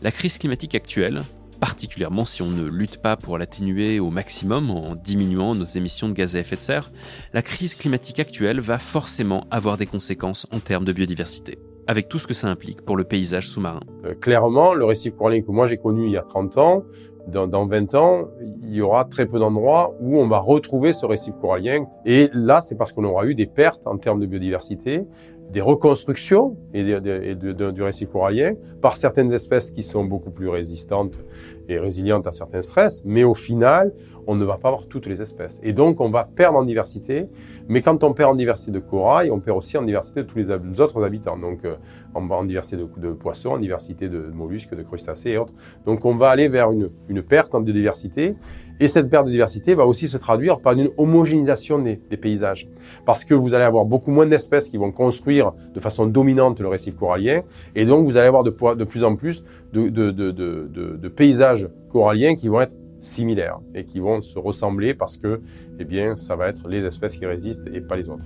la 0.01 0.11
crise 0.11 0.37
climatique 0.37 0.75
actuelle, 0.75 1.21
particulièrement 1.61 2.25
si 2.25 2.41
on 2.41 2.49
ne 2.49 2.65
lutte 2.65 2.97
pas 2.97 3.15
pour 3.15 3.37
l'atténuer 3.37 4.01
au 4.01 4.09
maximum 4.09 4.69
en 4.71 4.95
diminuant 4.95 5.55
nos 5.55 5.63
émissions 5.63 6.09
de 6.09 6.13
gaz 6.13 6.35
à 6.35 6.39
effet 6.39 6.57
de 6.57 6.61
serre, 6.61 6.91
la 7.33 7.41
crise 7.41 7.75
climatique 7.75 8.19
actuelle 8.19 8.59
va 8.59 8.79
forcément 8.79 9.45
avoir 9.51 9.77
des 9.77 9.85
conséquences 9.85 10.47
en 10.51 10.59
termes 10.59 10.83
de 10.83 10.91
biodiversité 10.91 11.59
avec 11.87 12.07
tout 12.07 12.19
ce 12.19 12.27
que 12.27 12.33
ça 12.33 12.47
implique 12.47 12.83
pour 12.83 12.95
le 12.95 13.03
paysage 13.03 13.49
sous-marin. 13.49 13.81
Euh, 14.05 14.13
clairement, 14.13 14.73
le 14.73 14.85
récif 14.85 15.15
corallien 15.15 15.41
que 15.41 15.51
moi 15.51 15.67
j'ai 15.67 15.77
connu 15.77 16.05
il 16.05 16.11
y 16.11 16.17
a 16.17 16.21
30 16.21 16.57
ans, 16.57 16.83
dans, 17.27 17.47
dans 17.47 17.67
20 17.67 17.95
ans, 17.95 18.29
il 18.63 18.73
y 18.73 18.81
aura 18.81 19.05
très 19.05 19.25
peu 19.25 19.39
d'endroits 19.39 19.95
où 19.99 20.19
on 20.19 20.27
va 20.27 20.39
retrouver 20.39 20.93
ce 20.93 21.05
récif 21.05 21.33
corallien. 21.39 21.85
Et 22.05 22.29
là, 22.33 22.61
c'est 22.61 22.75
parce 22.75 22.93
qu'on 22.93 23.03
aura 23.03 23.25
eu 23.25 23.35
des 23.35 23.45
pertes 23.45 23.85
en 23.87 23.97
termes 23.97 24.19
de 24.19 24.25
biodiversité, 24.25 25.03
des 25.51 25.61
reconstructions 25.61 26.55
et 26.73 26.83
de, 26.83 27.71
du 27.71 27.83
récif 27.83 28.09
corallien 28.09 28.53
par 28.81 28.95
certaines 28.95 29.33
espèces 29.33 29.71
qui 29.71 29.83
sont 29.83 30.05
beaucoup 30.05 30.31
plus 30.31 30.47
résistantes 30.47 31.19
et 31.67 31.77
résilientes 31.77 32.25
à 32.27 32.31
certains 32.31 32.61
stress. 32.61 33.03
Mais 33.05 33.23
au 33.23 33.33
final, 33.33 33.93
on 34.27 34.35
ne 34.35 34.45
va 34.45 34.57
pas 34.57 34.69
avoir 34.69 34.87
toutes 34.87 35.07
les 35.07 35.21
espèces. 35.21 35.59
Et 35.63 35.73
donc, 35.73 35.99
on 35.99 36.09
va 36.09 36.23
perdre 36.23 36.57
en 36.57 36.63
diversité. 36.63 37.27
Mais 37.67 37.81
quand 37.81 38.03
on 38.03 38.13
perd 38.13 38.31
en 38.31 38.35
diversité 38.35 38.71
de 38.71 38.79
corail, 38.79 39.31
on 39.31 39.39
perd 39.39 39.57
aussi 39.57 39.77
en 39.77 39.83
diversité 39.83 40.23
de 40.23 40.27
tous 40.27 40.37
les 40.37 40.51
autres 40.51 41.03
habitants. 41.03 41.37
Donc, 41.37 41.65
euh, 41.65 41.75
en, 42.13 42.29
en, 42.29 42.43
diversité 42.45 42.77
de, 42.77 43.11
poissons, 43.11 43.51
en 43.51 43.57
diversité 43.57 44.09
de 44.09 44.19
mollusques, 44.19 44.75
de 44.75 44.83
crustacés 44.83 45.31
et 45.31 45.37
autres. 45.37 45.53
Donc, 45.85 46.05
on 46.05 46.15
va 46.15 46.29
aller 46.29 46.47
vers 46.47 46.71
une, 46.71 46.89
une 47.09 47.23
perte 47.23 47.55
de 47.61 47.71
diversité. 47.71 48.35
Et 48.81 48.87
cette 48.87 49.11
perte 49.11 49.27
de 49.27 49.31
diversité 49.31 49.75
va 49.75 49.85
aussi 49.85 50.07
se 50.07 50.17
traduire 50.17 50.59
par 50.59 50.73
une 50.73 50.89
homogénéisation 50.97 51.77
des, 51.77 51.97
paysages. 52.17 52.67
Parce 53.05 53.23
que 53.23 53.35
vous 53.35 53.53
allez 53.53 53.63
avoir 53.63 53.85
beaucoup 53.85 54.09
moins 54.09 54.25
d'espèces 54.25 54.69
qui 54.69 54.77
vont 54.77 54.91
construire 54.91 55.51
de 55.73 55.79
façon 55.79 56.07
dominante 56.07 56.59
le 56.59 56.67
récif 56.67 56.95
corallien. 56.95 57.43
Et 57.75 57.85
donc, 57.85 58.05
vous 58.05 58.17
allez 58.17 58.25
avoir 58.25 58.43
de, 58.43 58.49
de 58.49 58.83
plus 58.83 59.03
en 59.03 59.15
plus 59.15 59.43
de, 59.71 59.89
de 59.89 61.07
paysages 61.09 61.69
coralliens 61.91 62.33
qui 62.33 62.47
vont 62.47 62.59
être 62.59 62.75
similaires 62.99 63.59
et 63.75 63.85
qui 63.85 63.99
vont 63.99 64.19
se 64.21 64.39
ressembler 64.39 64.95
parce 64.95 65.17
que, 65.17 65.41
eh 65.77 65.85
bien, 65.85 66.15
ça 66.15 66.35
va 66.35 66.47
être 66.47 66.67
les 66.67 66.83
espèces 66.83 67.17
qui 67.17 67.27
résistent 67.27 67.67
et 67.71 67.81
pas 67.81 67.95
les 67.95 68.09
autres. 68.09 68.25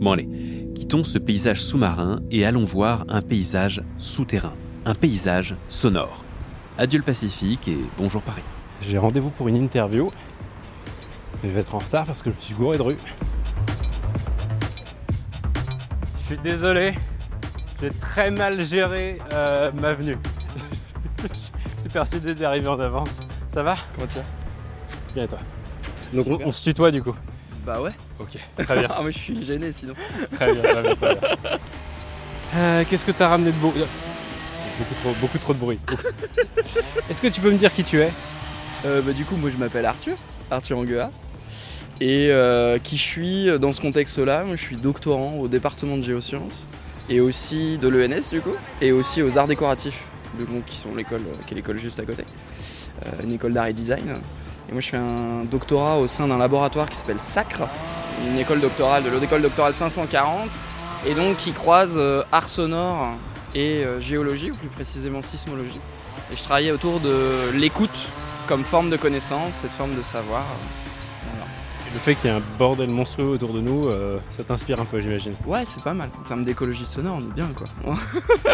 Bon 0.00 0.10
allez, 0.10 0.28
quittons 0.74 1.04
ce 1.04 1.18
paysage 1.18 1.62
sous-marin 1.62 2.20
et 2.32 2.44
allons 2.44 2.64
voir 2.64 3.04
un 3.08 3.22
paysage 3.22 3.80
souterrain, 3.98 4.54
un 4.84 4.96
paysage 4.96 5.54
sonore. 5.68 6.24
Adieu 6.78 6.98
le 6.98 7.04
Pacifique 7.04 7.68
et 7.68 7.76
bonjour 7.98 8.22
Paris. 8.22 8.42
J'ai 8.80 8.96
rendez-vous 8.96 9.28
pour 9.28 9.46
une 9.48 9.56
interview. 9.56 10.10
Je 11.44 11.50
vais 11.50 11.60
être 11.60 11.74
en 11.74 11.78
retard 11.78 12.06
parce 12.06 12.22
que 12.22 12.30
je 12.30 12.36
me 12.36 12.40
suis 12.40 12.54
gouré 12.54 12.78
de 12.78 12.82
rue. 12.82 12.96
Je 16.18 16.22
suis 16.22 16.38
désolé, 16.38 16.94
j'ai 17.80 17.90
très 17.90 18.30
mal 18.30 18.64
géré 18.64 19.18
euh, 19.34 19.70
ma 19.74 19.92
venue. 19.92 20.16
je 21.18 21.80
suis 21.80 21.90
persuadé 21.90 22.34
d'arriver 22.34 22.68
en 22.68 22.80
avance. 22.80 23.20
Ça 23.48 23.62
va? 23.62 23.76
Comment 23.94 24.06
tu 24.06 24.16
vas? 24.16 24.24
Bien 25.14 25.24
et 25.24 25.28
toi? 25.28 25.38
Donc 26.14 26.26
on, 26.26 26.46
on, 26.46 26.52
se 26.52 26.64
tutoie 26.64 26.90
du 26.90 27.02
coup? 27.02 27.14
Bah 27.66 27.82
ouais. 27.82 27.92
Ok, 28.18 28.38
très 28.56 28.78
bien. 28.78 28.88
ah 28.96 29.02
mais 29.04 29.12
je 29.12 29.18
suis 29.18 29.44
gêné 29.44 29.72
sinon. 29.72 29.94
très 30.32 30.54
bien, 30.54 30.62
très 30.62 30.82
bien, 30.82 30.96
très 30.96 31.14
bien. 31.16 31.28
Euh, 32.54 32.84
Qu'est-ce 32.86 33.06
que 33.06 33.12
t'as 33.12 33.28
ramené 33.28 33.50
de 33.50 33.56
beau? 33.56 33.72
Beaucoup 34.78 34.94
trop, 34.94 35.14
beaucoup 35.20 35.38
trop 35.38 35.54
de 35.54 35.58
bruit. 35.58 35.78
Est-ce 37.10 37.22
que 37.22 37.28
tu 37.28 37.40
peux 37.40 37.50
me 37.50 37.58
dire 37.58 37.72
qui 37.72 37.84
tu 37.84 38.00
es 38.00 38.10
euh, 38.86 39.02
bah, 39.02 39.12
Du 39.12 39.24
coup, 39.24 39.36
moi 39.36 39.50
je 39.50 39.56
m'appelle 39.56 39.86
Arthur, 39.86 40.16
Arthur 40.50 40.78
Anguea. 40.78 41.10
Et 42.00 42.28
euh, 42.30 42.78
qui 42.78 42.96
je 42.96 43.02
suis 43.02 43.58
dans 43.60 43.70
ce 43.70 43.80
contexte-là 43.80 44.42
Moi 44.44 44.56
je 44.56 44.62
suis 44.62 44.76
doctorant 44.76 45.34
au 45.34 45.46
département 45.46 45.96
de 45.96 46.02
géosciences 46.02 46.68
et 47.08 47.20
aussi 47.20 47.78
de 47.78 47.88
l'ENS 47.88 48.30
du 48.30 48.40
coup, 48.40 48.54
et 48.80 48.92
aussi 48.92 49.22
aux 49.22 49.38
arts 49.38 49.46
décoratifs, 49.46 50.02
donc, 50.38 50.64
qui 50.64 50.76
sont 50.76 50.94
l'école, 50.94 51.22
qui 51.46 51.54
est 51.54 51.56
l'école 51.56 51.78
juste 51.78 52.00
à 52.00 52.04
côté, 52.04 52.24
euh, 53.04 53.10
une 53.24 53.32
école 53.32 53.52
d'art 53.52 53.66
et 53.66 53.72
design. 53.72 54.16
Et 54.68 54.72
moi 54.72 54.80
je 54.80 54.88
fais 54.88 54.96
un 54.96 55.44
doctorat 55.44 55.98
au 55.98 56.06
sein 56.06 56.28
d'un 56.28 56.38
laboratoire 56.38 56.88
qui 56.88 56.96
s'appelle 56.96 57.18
SACRE, 57.18 57.68
une 58.30 58.38
école 58.38 58.60
doctorale 58.60 59.02
de 59.02 59.10
l'Haute 59.10 59.22
École 59.22 59.42
doctorale 59.42 59.74
540, 59.74 60.48
et 61.06 61.14
donc 61.14 61.36
qui 61.36 61.52
croise 61.52 61.94
euh, 61.96 62.22
art 62.30 62.48
sonore 62.48 63.14
et 63.54 63.84
euh, 63.84 64.00
géologie, 64.00 64.50
ou 64.50 64.54
plus 64.54 64.68
précisément 64.68 65.22
sismologie. 65.22 65.80
Et 66.32 66.36
je 66.36 66.42
travaillais 66.42 66.70
autour 66.70 67.00
de 67.00 67.50
l'écoute 67.54 68.08
comme 68.46 68.64
forme 68.64 68.90
de 68.90 68.96
connaissance, 68.96 69.56
cette 69.62 69.70
forme 69.70 69.94
de 69.94 70.02
savoir. 70.02 70.44
Voilà. 71.30 71.46
Le 71.92 72.00
fait 72.00 72.14
qu'il 72.14 72.30
y 72.30 72.32
ait 72.32 72.36
un 72.36 72.42
bordel 72.58 72.90
monstrueux 72.90 73.28
autour 73.28 73.52
de 73.52 73.60
nous, 73.60 73.88
euh, 73.88 74.18
ça 74.30 74.42
t'inspire 74.42 74.80
un 74.80 74.84
peu, 74.84 75.00
j'imagine. 75.00 75.34
Ouais, 75.46 75.64
c'est 75.64 75.82
pas 75.82 75.94
mal. 75.94 76.10
En 76.20 76.26
termes 76.26 76.44
d'écologie 76.44 76.86
sonore, 76.86 77.18
on 77.18 77.30
est 77.30 77.34
bien 77.34 77.48
quoi. 77.54 77.66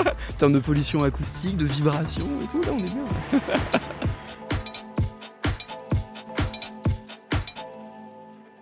en 0.01 0.33
termes 0.37 0.53
de 0.53 0.59
pollution 0.59 1.05
acoustique, 1.05 1.57
de 1.57 1.67
vibration 1.67 2.27
et 2.43 2.49
tout, 2.51 2.63
là 2.63 2.69
on 2.73 2.79
est 2.79 2.83
bien. 2.83 3.41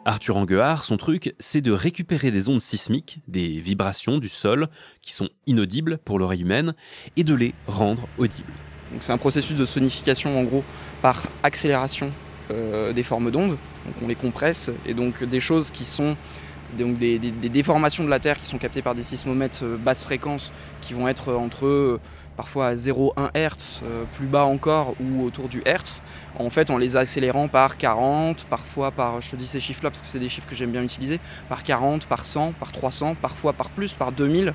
Arthur 0.07 0.37
Anguard, 0.37 0.85
son 0.85 0.97
truc, 0.97 1.35
c'est 1.40 1.61
de 1.61 1.73
récupérer 1.73 2.31
des 2.31 2.49
ondes 2.49 2.61
sismiques, 2.61 3.21
des 3.27 3.61
vibrations 3.61 4.19
du 4.19 4.29
sol, 4.29 4.69
qui 5.03 5.12
sont 5.12 5.29
inaudibles 5.47 5.99
pour 6.05 6.19
l'oreille 6.19 6.42
humaine, 6.42 6.75
et 7.16 7.25
de 7.25 7.35
les 7.35 7.55
rendre 7.66 8.07
audibles. 8.16 8.53
C'est 9.01 9.12
un 9.12 9.19
processus 9.19 9.59
de 9.59 9.64
sonification 9.64 10.38
en 10.38 10.45
gros 10.45 10.62
par 11.03 11.23
accélération 11.42 12.12
euh, 12.53 12.92
des 12.92 13.03
formes 13.03 13.33
d'ondes. 13.33 13.59
On 14.01 14.07
les 14.07 14.14
compresse 14.14 14.71
et 14.87 14.95
donc 14.95 15.25
des 15.25 15.40
choses 15.40 15.73
qui 15.73 15.83
sont 15.85 16.16
des- 16.79 17.19
des 17.19 17.49
déformations 17.49 18.05
de 18.05 18.09
la 18.09 18.21
Terre 18.21 18.38
qui 18.38 18.47
sont 18.47 18.59
captées 18.59 18.83
par 18.83 18.95
des 18.95 19.03
sismomètres 19.03 19.64
euh, 19.64 19.77
basse 19.77 20.05
fréquence 20.05 20.53
qui 20.81 20.95
vont 20.95 21.09
être 21.09 21.33
entre 21.35 21.66
euh, 21.66 22.01
parfois 22.37 22.66
à 22.68 22.75
0,1 22.75 23.31
Hz, 23.35 23.83
euh, 23.85 24.05
plus 24.12 24.27
bas 24.27 24.44
encore 24.44 24.94
ou 25.01 25.25
autour 25.25 25.49
du 25.49 25.62
Hertz. 25.64 26.03
En 26.38 26.51
fait, 26.51 26.70
en 26.70 26.79
les 26.79 26.96
accélérant 26.96 27.49
par 27.49 27.77
40, 27.79 28.44
parfois 28.51 28.90
par, 28.90 29.20
je 29.22 29.31
te 29.31 29.37
dis 29.37 29.46
ces 29.46 29.61
chiffres-là 29.61 29.90
parce 29.90 30.03
que 30.03 30.07
c'est 30.07 30.18
des 30.18 30.29
chiffres 30.29 30.46
que 30.49 30.55
j'aime 30.55 30.70
bien 30.70 30.83
utiliser, 30.83 31.18
par 31.49 31.62
40, 31.62 32.07
par 32.07 32.25
100, 32.25 32.53
par 32.53 32.72
300, 32.72 33.14
parfois 33.20 33.53
par 33.55 33.70
plus, 33.70 33.94
par 33.94 34.12
2000. 34.12 34.53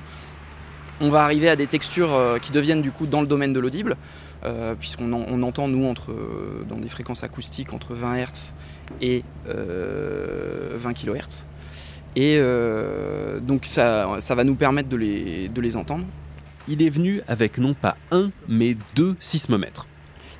On 1.00 1.10
va 1.10 1.24
arriver 1.24 1.48
à 1.48 1.56
des 1.56 1.66
textures 1.66 2.12
euh, 2.14 2.38
qui 2.38 2.52
deviennent 2.52 2.82
du 2.82 2.92
coup 2.92 3.06
dans 3.06 3.20
le 3.20 3.26
domaine 3.26 3.52
de 3.52 3.58
l'audible, 3.58 3.96
euh, 4.44 4.74
puisqu'on 4.76 5.12
en- 5.12 5.24
on 5.28 5.42
entend 5.42 5.66
nous 5.66 5.84
entre, 5.86 6.14
dans 6.68 6.76
des 6.76 6.88
fréquences 6.88 7.24
acoustiques 7.24 7.72
entre 7.72 7.94
20 7.94 8.16
Hz 8.18 8.54
et 9.00 9.24
euh, 9.48 10.70
20 10.74 10.92
kHz. 10.92 11.46
Et 12.14 12.38
donc 13.40 13.64
ça, 13.64 14.18
va 14.30 14.44
nous 14.44 14.54
permettre 14.54 14.90
de 14.90 14.96
les 14.96 15.76
entendre. 15.76 16.04
Il 16.68 16.82
est 16.82 16.90
venu 16.90 17.22
avec 17.28 17.58
non 17.58 17.74
pas 17.74 17.96
un, 18.10 18.30
mais 18.48 18.76
deux 18.94 19.16
sismomètres. 19.20 19.86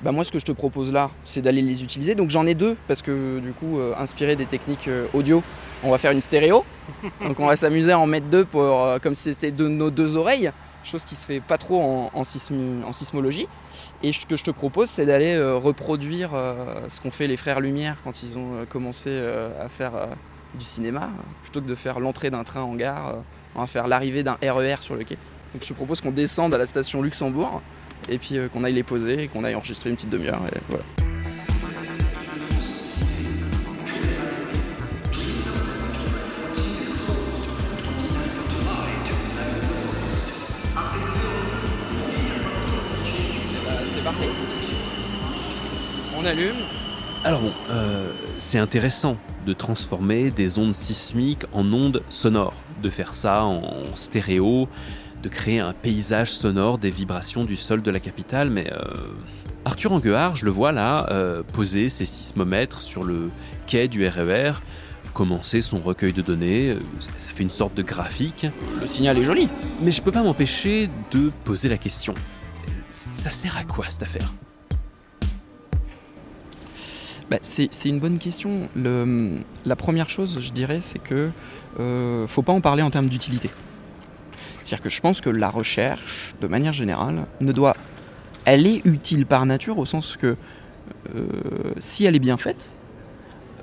Bah 0.01 0.11
moi, 0.11 0.23
ce 0.23 0.31
que 0.31 0.39
je 0.39 0.45
te 0.45 0.51
propose 0.51 0.91
là, 0.91 1.11
c'est 1.23 1.41
d'aller 1.41 1.61
les 1.61 1.83
utiliser. 1.83 2.15
Donc 2.15 2.29
j'en 2.29 2.45
ai 2.45 2.55
deux 2.55 2.75
parce 2.87 3.01
que 3.01 3.39
du 3.39 3.51
coup, 3.51 3.79
euh, 3.79 3.93
inspiré 3.97 4.35
des 4.35 4.45
techniques 4.45 4.87
euh, 4.87 5.07
audio, 5.13 5.41
on 5.83 5.91
va 5.91 5.97
faire 5.97 6.11
une 6.11 6.21
stéréo. 6.21 6.65
Donc 7.21 7.39
on 7.39 7.47
va 7.47 7.55
s'amuser 7.55 7.91
à 7.91 7.99
en 7.99 8.05
mettre 8.05 8.27
deux 8.27 8.43
pour, 8.43 8.61
euh, 8.61 8.99
comme 8.99 9.15
si 9.15 9.33
c'était 9.33 9.51
de 9.51 9.67
nos 9.67 9.91
deux 9.91 10.17
oreilles, 10.17 10.51
chose 10.83 11.05
qui 11.05 11.15
se 11.15 11.25
fait 11.25 11.39
pas 11.39 11.57
trop 11.57 11.81
en, 11.81 12.11
en, 12.13 12.23
sismologie. 12.23 13.47
Et 14.01 14.11
ce 14.11 14.25
que 14.25 14.35
je 14.35 14.43
te 14.43 14.51
propose, 14.51 14.89
c'est 14.89 15.05
d'aller 15.05 15.35
euh, 15.35 15.55
reproduire 15.55 16.31
euh, 16.33 16.75
ce 16.89 17.01
qu'ont 17.01 17.11
fait 17.11 17.27
les 17.27 17.37
frères 17.37 17.59
Lumière 17.59 17.97
quand 18.03 18.23
ils 18.23 18.37
ont 18.37 18.55
euh, 18.55 18.65
commencé 18.65 19.09
euh, 19.09 19.49
à 19.63 19.69
faire 19.69 19.95
euh, 19.95 20.07
du 20.57 20.65
cinéma. 20.65 21.09
Plutôt 21.41 21.61
que 21.61 21.67
de 21.67 21.75
faire 21.75 21.99
l'entrée 21.99 22.29
d'un 22.29 22.43
train 22.43 22.61
en 22.61 22.75
gare, 22.75 23.07
euh, 23.09 23.19
on 23.55 23.61
va 23.61 23.67
faire 23.67 23.87
l'arrivée 23.87 24.23
d'un 24.23 24.37
RER 24.41 24.77
sur 24.81 24.95
le 24.95 25.03
quai. 25.03 25.17
Donc 25.53 25.61
je 25.61 25.67
te 25.67 25.73
propose 25.73 26.01
qu'on 26.01 26.11
descende 26.11 26.53
à 26.55 26.57
la 26.57 26.65
station 26.65 27.01
Luxembourg 27.03 27.61
et 28.09 28.17
puis 28.17 28.37
euh, 28.37 28.49
qu'on 28.49 28.63
aille 28.63 28.73
les 28.73 28.83
poser 28.83 29.23
et 29.23 29.27
qu'on 29.27 29.43
aille 29.43 29.55
enregistrer 29.55 29.89
une 29.91 29.95
petite 29.95 30.09
demi-heure. 30.09 30.41
et 30.51 30.59
voilà. 30.67 30.83
C'est 43.85 44.03
parti. 44.03 44.25
On 46.19 46.25
allume. 46.25 46.55
Alors 47.23 47.39
bon, 47.39 47.53
euh, 47.69 48.11
c'est 48.39 48.57
intéressant 48.57 49.17
de 49.45 49.53
transformer 49.53 50.29
des 50.29 50.57
ondes 50.57 50.73
sismiques 50.73 51.45
en 51.53 51.71
ondes 51.71 52.01
sonores, 52.09 52.55
de 52.81 52.89
faire 52.89 53.13
ça 53.13 53.43
en 53.43 53.85
stéréo, 53.95 54.67
de 55.23 55.29
créer 55.29 55.59
un 55.59 55.73
paysage 55.73 56.31
sonore 56.31 56.77
des 56.77 56.89
vibrations 56.91 57.45
du 57.45 57.55
sol 57.55 57.81
de 57.81 57.89
la 57.89 57.99
capitale, 58.01 58.49
mais 58.49 58.71
euh, 58.73 58.81
Arthur 59.65 59.93
Anguard, 59.93 60.35
je 60.35 60.43
le 60.45 60.51
vois 60.51 60.71
là, 60.73 61.07
euh, 61.11 61.43
poser 61.53 61.87
ses 61.89 62.03
sismomètres 62.05 62.81
sur 62.81 63.03
le 63.03 63.31
quai 63.65 63.87
du 63.87 64.05
RER, 64.05 64.51
commencer 65.13 65.61
son 65.61 65.79
recueil 65.79 66.11
de 66.11 66.21
données, 66.21 66.71
euh, 66.71 66.79
ça 67.19 67.29
fait 67.33 67.43
une 67.43 67.51
sorte 67.51 67.73
de 67.73 67.81
graphique, 67.83 68.45
Le 68.81 68.85
signal 68.87 69.17
est 69.17 69.23
joli. 69.23 69.47
mais 69.81 69.91
je 69.93 70.01
peux 70.01 70.11
pas 70.11 70.23
m'empêcher 70.23 70.89
de 71.11 71.31
poser 71.45 71.69
la 71.69 71.77
question. 71.77 72.13
Ça 72.91 73.29
sert 73.29 73.55
à 73.57 73.63
quoi 73.63 73.85
cette 73.87 74.03
affaire? 74.03 74.33
Bah, 77.31 77.37
c'est 77.41 77.69
c'est 77.71 77.87
une 77.89 77.99
bonne 77.99 78.19
question. 78.19 78.67
Le- 78.75 79.39
la 79.65 79.75
première 79.77 80.09
chose, 80.09 80.39
je 80.41 80.51
dirais, 80.51 80.79
c'est 80.81 80.99
que 80.99 81.29
euh, 81.79 82.27
faut 82.27 82.41
pas 82.41 82.51
en 82.51 82.59
parler 82.61 82.83
en 82.83 82.89
termes 82.89 83.07
d'utilité. 83.07 83.49
C'est-à-dire 84.73 84.85
que 84.85 84.89
je 84.89 85.01
pense 85.01 85.21
que 85.21 85.29
la 85.29 85.51
recherche, 85.51 86.33
de 86.41 86.47
manière 86.47 86.73
générale, 86.73 87.27
ne 87.41 87.51
doit. 87.51 87.77
Elle 88.43 88.65
est 88.65 88.81
utile 88.85 89.27
par 89.27 89.45
nature 89.45 89.77
au 89.77 89.85
sens 89.85 90.17
que 90.17 90.35
euh, 91.15 91.25
si 91.77 92.05
elle 92.05 92.15
est 92.15 92.19
bien 92.19 92.37
faite, 92.37 92.73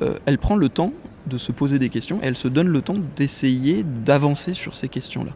euh, 0.02 0.14
elle 0.24 0.38
prend 0.38 0.54
le 0.54 0.68
temps 0.68 0.92
de 1.26 1.36
se 1.36 1.50
poser 1.50 1.80
des 1.80 1.88
questions 1.88 2.20
et 2.22 2.26
elle 2.26 2.36
se 2.36 2.46
donne 2.46 2.68
le 2.68 2.80
temps 2.80 2.94
d'essayer 3.16 3.84
d'avancer 4.04 4.54
sur 4.54 4.76
ces 4.76 4.88
questions-là. 4.88 5.32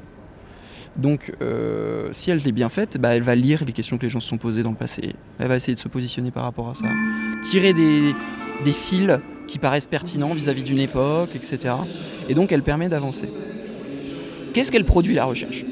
Donc, 0.95 1.35
euh, 1.43 2.09
si 2.13 2.31
elle 2.31 2.47
est 2.47 2.53
bien 2.53 2.69
faite, 2.69 2.99
bah, 2.99 3.17
elle 3.17 3.25
va 3.25 3.35
lire 3.35 3.65
les 3.65 3.73
questions 3.73 3.99
que 3.99 4.05
les 4.05 4.11
gens 4.11 4.21
se 4.21 4.29
sont 4.29 4.39
posées 4.39 4.63
dans 4.63 4.71
le 4.71 4.77
passé. 4.77 5.17
Elle 5.41 5.49
va 5.49 5.57
essayer 5.57 5.75
de 5.75 5.81
se 5.81 5.89
positionner 5.89 6.31
par 6.31 6.45
rapport 6.45 6.69
à 6.69 6.75
ça 6.75 6.87
tirer 7.43 7.73
des, 7.73 8.15
des 8.63 8.73
fils 8.73 9.19
qui 9.49 9.59
paraissent 9.59 9.89
pertinents 9.89 10.35
vis-à-vis 10.35 10.63
d'une 10.63 10.79
époque, 10.79 11.31
etc. 11.35 11.75
Et 12.29 12.35
donc 12.35 12.53
elle 12.53 12.63
permet 12.63 12.89
d'avancer. 12.89 13.29
Qu'est-ce 14.55 14.71
qu'elle 14.71 14.85
produit 14.85 15.15
la 15.15 15.25
recherche? 15.25 15.67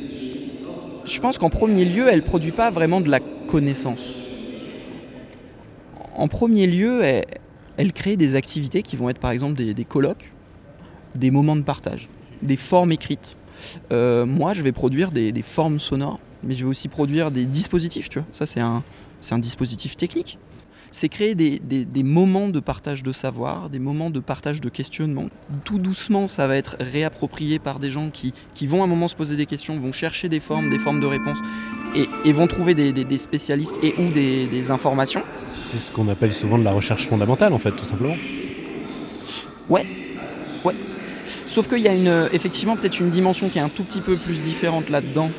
Je 1.04 1.20
pense 1.20 1.38
qu'en 1.38 1.50
premier 1.50 1.84
lieu, 1.84 2.08
elle 2.08 2.16
ne 2.16 2.24
produit 2.24 2.50
pas 2.50 2.72
vraiment 2.72 3.00
de 3.00 3.08
la 3.08 3.20
connaissance. 3.20 4.16
En 6.16 6.26
premier 6.26 6.66
lieu, 6.66 7.00
elle, 7.78 7.92
crée 7.92 8.16
des 8.16 8.34
activités 8.34 8.82
qui 8.82 8.96
vont 8.96 9.08
être 9.08 9.20
par 9.20 9.30
exemple 9.30 9.54
des, 9.54 9.84
colloques, 9.84 10.32
des 11.14 11.30
moments 11.30 11.54
de 11.54 11.62
partage, 11.62 12.08
des 12.42 12.56
formes 12.56 12.90
écrites. 12.90 13.36
Euh, 13.92 14.26
moi, 14.26 14.52
je 14.52 14.62
vais 14.62 14.72
produire 14.72 15.12
des, 15.12 15.32
formes 15.42 15.78
sonores, 15.78 16.18
mais 16.42 16.54
je 16.54 16.64
vais 16.64 16.70
aussi 16.70 16.88
produire 16.88 17.30
des 17.30 17.46
dispositifs, 17.46 18.08
tu 18.08 18.18
vois. 18.18 18.28
Ça, 18.32 18.46
c'est 18.46 18.60
un 18.60 19.38
dispositif 19.38 19.96
technique 19.96 20.38
c'est 20.92 21.08
créer 21.08 21.34
des, 21.34 21.58
des- 21.58 21.84
des 21.84 22.02
moments 22.04 22.48
de 22.48 22.60
partage 22.60 23.02
de 23.02 23.10
savoir, 23.10 23.68
des 23.70 23.80
moments 23.80 24.10
de 24.10 24.20
partage 24.20 24.60
de 24.60 24.68
questionnement. 24.68 25.26
Tout 25.64 25.78
doucement, 25.78 26.28
ça 26.28 26.46
va 26.46 26.56
être 26.56 26.76
réapproprié 26.78 27.58
par 27.58 27.80
des 27.80 27.90
gens 27.90 28.10
qui, 28.10 28.32
qui 28.54 28.68
vont 28.68 28.82
à 28.82 28.84
un 28.84 28.88
moment 28.88 29.08
se 29.08 29.16
poser 29.16 29.34
des 29.36 29.46
questions, 29.46 29.76
vont 29.80 29.90
chercher 29.90 30.28
des 30.28 30.38
formes, 30.38 30.68
des 30.68 30.78
formes 30.78 31.00
de 31.00 31.06
réponses, 31.06 31.38
et, 31.96 32.06
et 32.24 32.32
vont 32.32 32.46
trouver 32.46 32.74
des, 32.74 32.92
des- 32.92 33.18
spécialistes 33.18 33.78
et 33.82 33.94
ou 33.98 34.12
des, 34.12 34.46
des 34.46 34.70
informations. 34.70 35.22
C'est 35.62 35.78
ce 35.78 35.90
qu'on 35.90 36.08
appelle 36.08 36.32
souvent 36.32 36.58
de 36.58 36.64
la 36.64 36.72
recherche 36.72 37.06
fondamentale, 37.08 37.52
en 37.52 37.58
fait, 37.58 37.72
tout 37.72 37.84
simplement. 37.84 38.14
Sauf 41.46 41.68
qu'il 41.68 41.80
y 41.80 41.88
a 41.88 41.94
une, 41.94 42.28
effectivement 42.32 42.76
peut-être 42.76 42.98
une 43.00 43.10
dimension 43.10 43.48
qui 43.50 43.58
est 43.58 43.62
un 43.62 43.68
tout 43.68 43.84
petit 43.84 44.00
peu 44.00 44.16
plus 44.16 44.42
différente 44.42 44.88
là-dedans, 44.88 45.30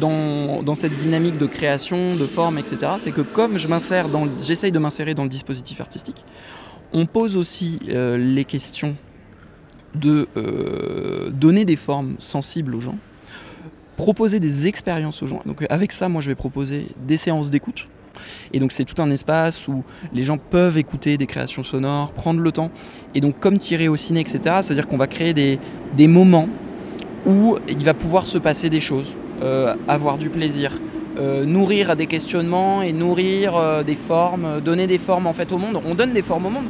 dans, 0.00 0.74
cette 0.74 0.94
dynamique 0.94 1.38
de 1.38 1.46
création, 1.46 2.16
de 2.16 2.26
forme, 2.26 2.58
etc. 2.58 2.92
C'est 2.98 3.12
que 3.12 3.20
comme 3.20 3.58
je 3.58 3.68
j'essaye 4.40 4.72
de 4.72 4.78
m'insérer 4.78 5.14
dans 5.14 5.22
le 5.22 5.28
dispositif 5.28 5.80
artistique, 5.80 6.24
on 6.92 7.06
pose 7.06 7.36
aussi 7.36 7.78
euh, 7.88 8.16
les 8.16 8.44
questions 8.44 8.96
de 9.94 10.28
euh, 10.36 11.30
donner 11.30 11.64
des 11.64 11.76
formes 11.76 12.16
sensibles 12.18 12.74
aux 12.74 12.80
gens, 12.80 12.98
proposer 13.96 14.40
des 14.40 14.66
expériences 14.66 15.22
aux 15.22 15.26
gens. 15.26 15.42
Donc 15.46 15.64
avec 15.70 15.92
ça, 15.92 16.08
moi 16.08 16.20
je 16.20 16.28
vais 16.28 16.34
proposer 16.34 16.88
des 17.06 17.16
séances 17.16 17.50
d'écoute. 17.50 17.88
Et 18.52 18.60
donc 18.60 18.72
c'est 18.72 18.84
tout 18.84 19.00
un 19.02 19.10
espace 19.10 19.66
où 19.68 19.82
les 20.12 20.22
gens 20.22 20.38
peuvent 20.38 20.78
écouter 20.78 21.16
des 21.16 21.26
créations 21.26 21.62
sonores, 21.62 22.12
prendre 22.12 22.40
le 22.40 22.52
temps. 22.52 22.70
Et 23.14 23.20
donc 23.20 23.38
comme 23.40 23.58
tirer 23.58 23.88
au 23.88 23.96
ciné, 23.96 24.20
etc., 24.20 24.38
c'est-à-dire 24.62 24.86
qu'on 24.86 24.96
va 24.96 25.06
créer 25.06 25.34
des, 25.34 26.08
moments 26.08 26.48
où 27.26 27.56
il 27.68 27.82
va 27.84 27.94
pouvoir 27.94 28.26
se 28.26 28.38
passer 28.38 28.70
des 28.70 28.80
choses, 28.80 29.14
avoir 29.88 30.18
du 30.18 30.30
plaisir, 30.30 30.72
euh, 31.18 31.44
nourrir 31.44 31.90
à 31.90 31.94
des 31.94 32.06
questionnements 32.06 32.82
et 32.82 32.92
nourrir 32.92 33.56
euh, 33.56 33.82
des 33.82 33.94
formes, 33.94 34.44
euh, 34.44 34.60
donner 34.60 34.86
des 34.86 34.98
formes 34.98 35.26
en 35.26 35.32
fait 35.32 35.52
au 35.52 35.58
monde. 35.58 35.80
On 35.86 35.94
donne 35.94 36.12
des 36.12 36.22
formes 36.22 36.46
au 36.46 36.50
monde. 36.50 36.66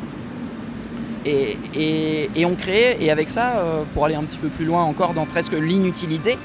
Et, 1.26 1.56
et- 1.74 2.44
on 2.44 2.54
crée, 2.54 2.98
et 3.00 3.10
avec 3.10 3.30
ça, 3.30 3.56
euh, 3.56 3.82
pour 3.94 4.04
aller 4.04 4.14
un 4.14 4.24
petit 4.24 4.36
peu 4.36 4.48
plus 4.48 4.66
loin 4.66 4.82
encore 4.84 5.14
dans 5.14 5.24
presque 5.24 5.52
l'inutilité, 5.54 6.36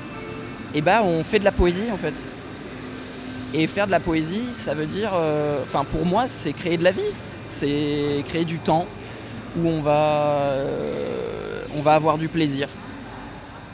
et 0.74 0.82
ben 0.82 1.02
on 1.04 1.24
fait 1.26 1.40
de 1.40 1.44
la 1.44 1.52
poésie 1.52 1.92
en 1.92 1.98
fait. 1.98 2.14
Et 3.54 3.68
faire 3.68 3.88
de 3.88 3.92
la 3.92 4.00
poésie, 4.00 4.44
ça 4.52 4.76
veut 4.76 4.86
dire, 4.86 5.12
euh, 5.16 5.60
enfin 5.64 5.84
pour 5.84 6.06
moi, 6.06 6.26
c'est 6.28 6.54
créer 6.54 6.78
de 6.78 6.84
la 6.86 6.92
vie, 6.92 7.12
c'est 7.48 8.24
créer 8.30 8.46
du 8.46 8.60
temps 8.60 8.86
où 9.58 9.68
on 9.68 9.82
va, 9.82 9.92
euh, 10.54 11.64
on 11.78 11.82
va 11.82 11.96
avoir 11.96 12.18
du 12.18 12.30
plaisir. 12.30 12.70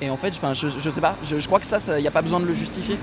Et 0.01 0.09
en 0.09 0.17
fait, 0.17 0.29
enfin, 0.29 0.53
je, 0.53 0.67
je 0.67 0.89
sais 0.89 1.01
pas, 1.01 1.15
je, 1.23 1.39
je 1.39 1.47
crois 1.47 1.59
que 1.59 1.65
ça, 1.65 1.77
il 1.97 2.01
n'y 2.01 2.07
a 2.07 2.11
pas 2.11 2.21
besoin 2.21 2.39
de 2.39 2.45
le 2.45 2.53
justifier. 2.53 2.97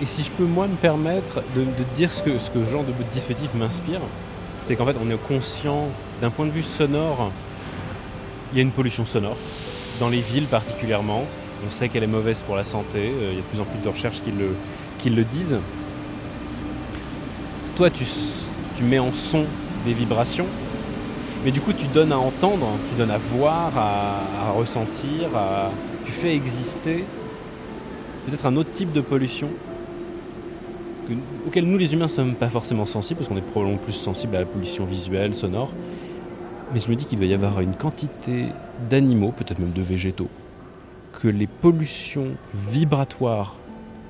Et 0.00 0.04
si 0.04 0.22
je 0.22 0.30
peux 0.30 0.44
moi 0.44 0.66
me 0.66 0.76
permettre 0.76 1.42
de, 1.54 1.62
de 1.62 1.94
dire 1.94 2.12
ce 2.12 2.22
que 2.22 2.38
ce 2.38 2.50
que 2.50 2.62
ce 2.64 2.70
genre 2.70 2.84
de 2.84 2.92
dispositif 3.10 3.48
m'inspire, 3.54 4.00
c'est 4.60 4.76
qu'en 4.76 4.84
fait 4.84 4.96
on 5.02 5.10
est 5.10 5.16
conscient 5.16 5.88
d'un 6.20 6.30
point 6.30 6.44
de 6.46 6.50
vue 6.50 6.62
sonore, 6.62 7.30
il 8.52 8.58
y 8.58 8.60
a 8.60 8.62
une 8.62 8.70
pollution 8.72 9.06
sonore 9.06 9.36
dans 9.98 10.08
les 10.08 10.20
villes 10.20 10.46
particulièrement. 10.46 11.24
On 11.66 11.70
sait 11.70 11.88
qu'elle 11.88 12.02
est 12.04 12.06
mauvaise 12.08 12.42
pour 12.42 12.54
la 12.54 12.64
santé. 12.64 13.10
euh, 13.10 13.30
Il 13.32 13.36
y 13.36 13.38
a 13.38 13.40
de 13.40 13.46
plus 13.46 13.60
en 13.60 13.64
plus 13.64 13.78
de 13.82 13.88
recherches 13.88 14.20
qui 14.22 14.30
le, 14.30 14.54
le 15.14 15.24
disent. 15.24 15.58
Toi, 17.76 17.90
tu, 17.90 18.04
mets 18.82 18.98
en 18.98 19.12
son 19.12 19.44
des 19.84 19.92
vibrations, 19.92 20.46
mais 21.44 21.50
du 21.50 21.60
coup, 21.60 21.72
tu 21.72 21.86
donnes 21.86 22.12
à 22.12 22.18
entendre, 22.18 22.66
tu 22.90 22.98
donnes 22.98 23.10
à 23.10 23.18
voir, 23.18 23.72
à, 23.76 24.50
ressentir, 24.52 25.28
tu 26.04 26.12
fais 26.12 26.34
exister 26.34 27.04
peut-être 28.26 28.46
un 28.46 28.56
autre 28.56 28.72
type 28.72 28.92
de 28.92 29.00
pollution 29.00 29.48
que- 31.06 31.14
auquel 31.46 31.66
nous, 31.66 31.78
les 31.78 31.92
humains, 31.94 32.08
sommes 32.08 32.34
pas 32.34 32.50
forcément 32.50 32.86
sensibles, 32.86 33.18
parce 33.18 33.28
qu'on 33.28 33.36
est 33.36 33.40
probablement 33.40 33.78
plus 33.78 33.92
sensibles 33.92 34.34
à 34.36 34.40
la 34.40 34.46
pollution 34.46 34.84
visuelle, 34.84 35.34
sonore. 35.34 35.70
Mais 36.74 36.80
je 36.80 36.90
me 36.90 36.96
dis 36.96 37.04
qu'il 37.04 37.18
doit 37.18 37.28
y 37.28 37.34
avoir 37.34 37.60
une 37.60 37.74
quantité 37.74 38.46
d'animaux, 38.90 39.32
peut-être 39.32 39.60
même 39.60 39.72
de 39.72 39.82
végétaux, 39.82 40.28
que 41.12 41.28
les 41.28 41.46
pollutions 41.46 42.32
vibratoires 42.54 43.56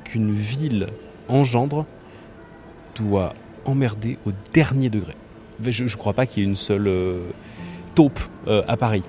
qu'une 0.06 0.32
ville 0.32 0.88
engendre 1.28 1.84
doit 2.94 3.34
emmerder 3.64 4.18
au 4.26 4.30
dernier 4.52 4.88
degré. 4.88 5.14
Je 5.62 5.84
ne 5.84 5.88
crois 5.90 6.12
pas 6.12 6.26
qu'il 6.26 6.42
y 6.42 6.46
ait 6.46 6.48
une 6.48 6.56
seule 6.56 6.86
euh, 6.86 7.30
taupe 7.94 8.20
euh, 8.46 8.62
à 8.68 8.76
Paris. 8.76 9.02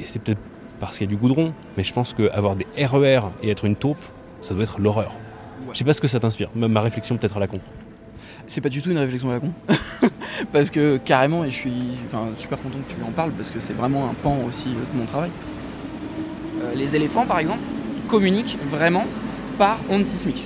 Et 0.00 0.04
c'est 0.04 0.18
peut-être 0.18 0.40
parce 0.80 0.98
qu'il 0.98 1.06
y 1.06 1.08
a 1.08 1.14
du 1.14 1.16
goudron, 1.16 1.52
mais 1.76 1.84
je 1.84 1.92
pense 1.92 2.14
qu'avoir 2.14 2.56
des 2.56 2.66
RER 2.76 3.20
et 3.42 3.50
être 3.50 3.64
une 3.64 3.76
taupe, 3.76 4.02
ça 4.40 4.54
doit 4.54 4.62
être 4.64 4.80
l'horreur. 4.80 5.12
Je 5.72 5.78
sais 5.78 5.84
pas 5.84 5.92
ce 5.92 6.00
que 6.00 6.08
ça 6.08 6.20
t'inspire, 6.20 6.50
ma 6.54 6.80
réflexion 6.80 7.16
peut-être 7.16 7.36
à 7.36 7.40
la 7.40 7.46
con. 7.46 7.60
C'est 8.46 8.60
pas 8.60 8.70
du 8.70 8.80
tout 8.80 8.90
une 8.90 8.98
réflexion 8.98 9.30
à 9.30 9.34
la 9.34 9.40
con. 9.40 9.52
parce 10.52 10.70
que 10.70 10.96
carrément, 10.96 11.44
et 11.44 11.50
je 11.50 11.56
suis 11.56 11.98
super 12.38 12.60
content 12.62 12.78
que 12.88 12.94
tu 12.94 13.02
en 13.06 13.10
parles, 13.10 13.32
parce 13.32 13.50
que 13.50 13.60
c'est 13.60 13.74
vraiment 13.74 14.08
un 14.08 14.14
pan 14.14 14.38
aussi 14.48 14.68
de 14.68 14.98
mon 14.98 15.04
travail. 15.04 15.30
Euh, 16.62 16.74
les 16.74 16.96
éléphants, 16.96 17.26
par 17.26 17.38
exemple, 17.38 17.60
communiquent 18.08 18.58
vraiment 18.70 19.04
par 19.58 19.80
ondes 19.90 20.04
sismiques. 20.04 20.44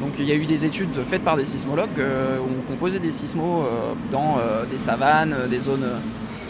Donc 0.00 0.14
il 0.18 0.24
y 0.24 0.32
a 0.32 0.34
eu 0.34 0.46
des 0.46 0.64
études 0.64 1.04
faites 1.04 1.22
par 1.22 1.36
des 1.36 1.44
sismologues 1.44 1.98
euh, 1.98 2.40
où 2.40 2.48
on 2.58 2.70
composait 2.70 2.98
des 2.98 3.12
sismos 3.12 3.64
euh, 3.64 3.94
dans 4.10 4.38
euh, 4.38 4.64
des 4.64 4.78
savanes, 4.78 5.32
euh, 5.32 5.46
des 5.46 5.60
zones... 5.60 5.86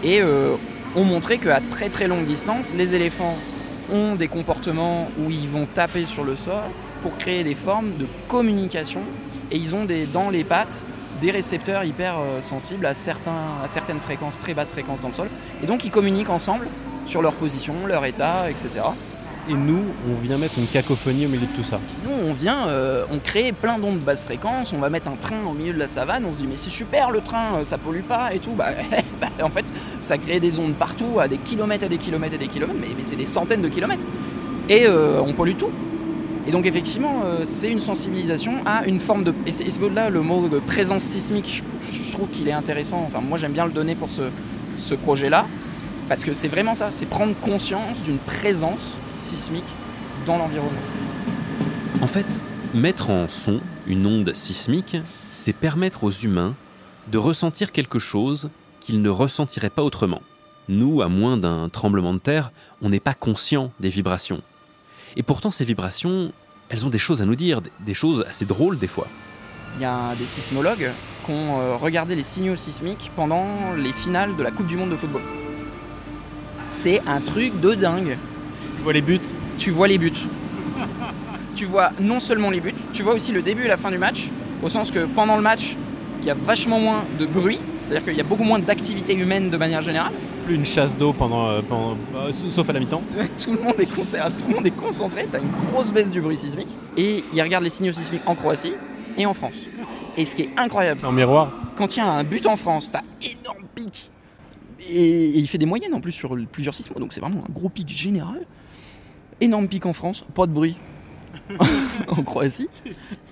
et 0.03 0.23
ont 0.95 1.05
montré 1.05 1.38
qu'à 1.38 1.61
très 1.61 1.88
très 1.88 2.07
longue 2.07 2.27
distance, 2.27 2.75
les 2.75 2.95
éléphants 2.95 3.37
ont 3.90 4.14
des 4.14 4.29
comportements 4.29 5.09
où 5.18 5.31
ils 5.31 5.49
vont 5.49 5.66
taper 5.66 6.05
sur 6.05 6.23
le 6.23 6.37
sol 6.37 6.64
pour 7.03 7.16
créer 7.16 7.45
des 7.45 7.55
formes 7.55 7.97
de 7.99 8.07
communication 8.29 9.01
et 9.51 9.57
ils 9.57 9.75
ont 9.75 9.87
des, 9.87 10.05
dans 10.05 10.29
les 10.29 10.45
pattes 10.45 10.85
des 11.23 11.31
récepteurs 11.31 11.85
hyper 11.85 12.16
sensibles 12.42 12.85
à, 12.85 12.95
certains, 12.95 13.61
à 13.64 13.68
certaines 13.68 14.01
fréquences, 14.01 14.38
très 14.38 14.55
basses 14.55 14.73
fréquences 14.73 15.01
dans 15.01 15.09
le 15.09 15.14
sol. 15.14 15.29
Et 15.62 15.66
donc 15.66 15.85
ils 15.85 15.90
communiquent 15.90 16.31
ensemble 16.31 16.66
sur 17.07 17.23
leur 17.23 17.35
position, 17.35 17.87
leur 17.87 18.05
état, 18.05 18.51
etc. 18.51 18.81
Et 19.49 19.55
nous, 19.55 19.83
on 20.09 20.15
vient 20.15 20.39
mettre 20.39 20.59
une 20.59 20.69
cacophonie 20.69 21.27
au 21.27 21.29
milieu 21.29 21.47
de 21.47 21.57
tout 21.57 21.65
ça. 21.65 21.81
Nous, 22.05 22.29
on 22.29 22.33
vient, 22.33 22.69
euh, 22.69 23.05
on 23.11 23.19
crée 23.19 23.51
plein 23.51 23.77
d'ondes 23.77 23.99
basse 23.99 24.25
fréquence, 24.25 24.73
on 24.73 24.79
va 24.79 24.89
mettre 24.89 25.09
un 25.09 25.17
train 25.17 25.43
au 25.49 25.53
milieu 25.53 25.73
de 25.73 25.79
la 25.81 25.89
savane, 25.89 26.25
on 26.25 26.33
se 26.33 26.39
dit 26.39 26.47
mais 26.47 26.57
c'est 26.57 26.71
super 26.71 27.11
le 27.11 27.21
train, 27.21 27.57
euh, 27.57 27.65
ça 27.65 27.77
pollue 27.77 28.03
pas 28.03 28.33
et 28.33 28.39
tout. 28.39 28.53
Bah, 28.53 28.69
bah, 29.21 29.29
en 29.43 29.51
fait, 29.51 29.65
ça 29.99 30.17
crée 30.17 30.39
des 30.39 30.61
ondes 30.61 30.75
partout, 30.75 31.19
à 31.19 31.27
des 31.27 31.39
kilomètres 31.39 31.85
et 31.85 31.89
des 31.89 31.99
kilomètres 31.99 32.35
et 32.35 32.39
des 32.39 32.47
kilomètres, 32.47 32.79
mais, 32.81 33.03
c'est 33.03 33.17
des 33.17 33.27
centaines 33.27 33.63
de 33.63 33.69
kilomètres. 33.69 34.05
Et 34.69 34.87
euh, 34.87 35.21
on 35.21 35.33
pollue 35.33 35.57
tout. 35.59 35.71
Et 36.47 36.53
donc 36.53 36.67
effectivement, 36.67 37.23
c'est 37.45 37.71
une 37.71 37.79
sensibilisation 37.79 38.55
à 38.67 38.85
une 38.85 38.99
forme 38.99 39.23
de... 39.23 39.33
Et 39.47 39.53
c'est 39.53 39.65
là 39.95 40.11
le 40.11 40.23
mot 40.23 40.49
de 40.49 40.59
présence 40.59 41.05
sismique, 41.05 41.63
je, 41.81 41.93
je 41.93 42.13
trouve 42.13 42.29
qu'il 42.31 42.49
est 42.49 42.53
intéressant. 42.53 43.05
Enfin, 43.07 43.21
moi 43.21 43.39
j'aime 43.39 43.53
bien 43.53 43.65
le 43.65 43.71
donner 43.71 43.95
pour 43.95 44.11
ce, 44.11 44.23
ce 44.77 44.97
projet-là, 44.97 45.47
parce 46.09 46.25
que 46.25 46.33
c'est 46.33 46.49
vraiment 46.49 46.75
ça, 46.75 46.91
c'est 46.91 47.07
prendre 47.07 47.33
conscience 47.41 48.03
d'une 48.03 48.19
présence 48.19 48.99
sismique 49.23 49.65
dans 50.27 50.39
l'environnement. 50.39 50.81
En 52.01 52.07
fait, 52.07 52.27
mettre 52.75 53.11
en 53.11 53.29
son 53.29 53.61
une 53.87 54.07
onde 54.07 54.35
sismique, 54.35 54.97
c'est 55.31 55.53
permettre 55.53 56.05
aux 56.05 56.11
humains 56.11 56.55
de 57.09 57.19
ressentir 57.19 57.73
quelque 57.73 57.99
chose 57.99 58.51
qu'ils 58.81 59.03
ne 59.03 59.09
ressentiraient 59.09 59.71
pas 59.71 59.83
autrement. 59.83 60.21
Nous, 60.69 61.03
à 61.03 61.09
moins 61.09 61.37
d'un 61.37 61.69
tremblement 61.69 62.15
de 62.15 62.19
terre, 62.19 62.51
on 62.83 62.89
n'est 62.89 63.01
pas 63.01 63.15
conscient 63.15 63.73
des 63.81 63.89
vibrations. 63.89 64.41
Et 65.17 65.23
pourtant, 65.23 65.51
ces 65.51 65.65
vibrations, 65.65 66.33
elles 66.69 66.87
ont 66.87 66.91
des 66.91 66.99
choses 66.99 67.23
à 67.23 67.25
nous 67.25 67.37
dire, 67.37 67.61
des 67.81 67.95
choses 67.95 68.25
assez 68.29 68.45
drôles 68.45 68.79
des 68.79 68.87
fois. 68.87 69.07
Il 69.77 69.83
y 69.83 69.85
a 69.85 70.15
des 70.17 70.27
sismologues 70.27 70.91
qui 71.25 71.31
ont 71.31 71.61
euh, 71.61 71.77
regardé 71.77 72.15
les 72.15 72.23
signaux 72.23 72.57
sismiques 72.57 73.11
pendant 73.17 73.75
les 73.77 73.93
finales 73.93 74.37
de 74.37 74.43
la 74.43 74.51
Coupe 74.51 74.67
du 74.67 74.77
Monde 74.77 74.91
de 74.91 74.97
football. 74.97 75.23
C'est 76.69 77.01
un 77.07 77.21
truc 77.21 77.61
de 77.61 77.75
dingue. 77.75 78.17
Tu 78.77 78.83
vois 78.83 78.93
les 78.93 79.03
buts 79.03 79.21
Tu 79.59 79.71
vois 79.71 79.89
les 79.89 79.99
buts. 79.99 80.13
Tu 81.55 81.67
vois 81.67 81.91
non 82.01 82.19
seulement 82.19 82.51
les 82.51 82.61
buts, 82.61 82.75
tu 82.93 83.03
vois 83.03 83.15
aussi 83.15 83.31
le 83.33 83.43
début 83.43 83.65
et 83.65 83.69
la 83.69 83.77
fin 83.77 83.91
du 83.91 83.99
match, 83.99 84.31
au 84.63 84.69
sens 84.69 84.91
que 84.91 85.05
pendant 85.07 85.37
le 85.37 85.43
match, 85.43 85.77
il 86.21 86.27
y 86.27 86.31
a 86.31 86.35
vachement 86.35 86.81
moins 86.81 87.05
de 87.21 87.27
bruit, 87.27 87.59
c'est-à-dire 87.83 88.05
qu'il 88.07 88.17
y 88.17 88.21
a 88.21 88.25
beaucoup 88.25 88.43
moins 88.45 88.59
d'activité 88.59 89.15
humaine 89.15 89.51
de 89.51 89.57
manière 89.57 89.83
générale. 89.83 90.13
Plus 90.47 90.55
une 90.57 90.65
chasse 90.65 90.97
d'eau 90.99 91.13
pendant, 91.13 91.47
euh, 91.49 91.61
pendant- 91.69 91.97
euh, 92.17 92.33
sauf 92.33 92.69
à 92.69 92.73
la 92.73 92.81
mi-temps. 92.81 93.03
tout, 93.39 93.53
le 93.53 93.59
monde 93.61 93.75
est 93.79 93.87
concentré, 93.95 94.31
tout 94.37 94.49
le 94.49 94.55
monde 94.55 94.67
est 94.67 94.71
concentré, 94.77 95.29
t'as 95.31 95.39
une 95.41 95.51
grosse 95.71 95.93
baisse 95.93 96.11
du 96.11 96.21
bruit 96.21 96.37
sismique. 96.37 96.69
Et 96.97 97.23
ils 97.33 97.43
regardent 97.43 97.65
les 97.65 97.71
signaux 97.71 97.93
sismiques 97.93 98.23
en 98.27 98.35
Croatie 98.35 98.75
et 99.17 99.27
en 99.27 99.35
France. 99.35 99.53
Et 100.17 100.25
ce 100.25 100.35
qui 100.35 100.43
est 100.43 100.51
incroyable, 100.57 101.01
C'est 101.01 101.07
en 101.07 101.13
miroir. 101.13 101.53
quand 101.77 101.95
il 101.97 102.01
y 102.01 102.03
a 102.03 102.11
un 102.11 102.25
but 102.25 102.45
en 102.47 102.57
France, 102.57 102.91
t'as 102.91 103.03
énorme 103.21 103.65
pic. 103.75 104.11
Et, 104.91 104.95
et 105.27 105.39
il 105.39 105.47
fait 105.47 105.59
des 105.59 105.67
moyennes 105.67 105.95
en 105.95 106.01
plus 106.01 106.13
sur 106.13 106.37
plusieurs 106.51 106.75
sismos, 106.75 106.99
donc 106.99 107.13
c'est 107.13 107.21
vraiment 107.21 107.45
un 107.49 107.53
gros 107.53 107.69
pic 107.69 107.89
général. 107.89 108.41
Énorme 109.40 109.68
pic 109.68 109.87
en 109.87 109.92
France, 109.92 110.25
pas 110.35 110.47
de 110.47 110.53
bruit. 110.53 110.77
en 112.09 112.23
Croatie. 112.23 112.68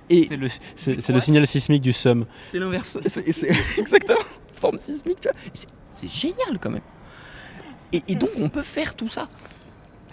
Et 0.09 0.25
C'est 0.27 0.37
le, 0.37 0.47
c'est- 0.75 1.09
le 1.09 1.19
signal 1.19 1.45
sismique 1.47 1.81
du 1.81 1.93
SUM. 1.93 2.25
c'est 2.51 2.59
l'inverse. 2.59 2.97
C'est 3.05 3.23
exactement 3.77 4.19
forme 4.53 4.77
sismique, 4.77 5.19
tu 5.21 5.29
vois. 5.29 5.39
C'est- 5.53 6.07
génial 6.07 6.57
quand 6.59 6.69
même. 6.71 6.81
Et, 7.93 8.01
et 8.07 8.15
donc 8.15 8.29
on 8.39 8.49
peut 8.49 8.61
faire 8.63 8.95
tout 8.95 9.07
ça. 9.07 9.27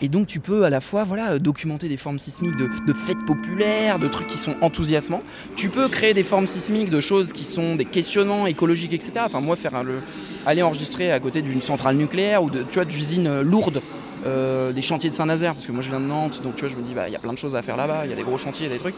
Et 0.01 0.09
donc 0.09 0.27
tu 0.27 0.39
peux 0.39 0.65
à 0.65 0.71
la 0.71 0.81
fois 0.81 1.05
voilà, 1.05 1.39
documenter 1.39 1.89
des 1.89 1.97
formes 1.97 2.19
sismiques 2.19 2.57
de, 2.57 2.69
de 2.87 2.93
fêtes 2.93 3.25
populaires, 3.27 3.99
de 3.99 4.07
trucs 4.09 4.27
qui 4.29 4.39
sont 4.39 4.57
enthousiasmants. 4.61 5.23
Tu 5.57 5.69
peux 5.71 5.89
créer 5.89 6.15
des 6.15 6.23
formes 6.25 6.47
sismiques 6.47 6.91
de 6.91 7.01
choses 7.01 7.33
qui 7.33 7.45
sont 7.45 7.75
des 7.77 7.85
questionnements 7.85 8.47
écologiques, 8.47 8.93
etc. 8.93 9.13
Enfin 9.25 9.41
moi 9.41 9.57
faire 9.57 9.75
un- 9.75 9.83
le, 9.83 10.01
aller 10.47 10.63
enregistrer 10.63 11.11
à 11.11 11.19
côté 11.21 11.43
d'une 11.43 11.63
centrale 11.63 11.97
nucléaire 11.97 12.43
ou 12.45 12.51
de 12.51 12.63
tu 12.63 12.75
vois 12.75 12.85
d'usines 12.85 13.27
euh, 13.27 13.43
lourdes, 13.43 13.81
euh, 14.27 14.73
des 14.73 14.83
chantiers 14.83 15.11
de 15.11 15.15
Saint-Nazaire, 15.15 15.55
parce 15.55 15.67
que 15.67 15.73
moi 15.73 15.81
je 15.81 15.91
viens 15.91 16.01
de 16.01 16.07
Nantes, 16.07 16.41
donc 16.43 16.57
tu 16.57 16.63
vois 16.63 16.71
je 16.71 16.77
me 16.77 16.83
dis 16.83 16.95
bah 16.95 17.09
il 17.09 17.13
y 17.13 17.17
a 17.17 17.21
plein 17.21 17.33
de 17.33 17.39
choses 17.39 17.55
à 17.55 17.63
faire 17.63 17.77
là-bas, 17.77 18.03
il 18.05 18.11
y 18.11 18.13
a 18.13 18.17
des 18.17 18.23
gros 18.23 18.37
chantiers, 18.37 18.69
des 18.69 18.79
trucs. 18.79 18.95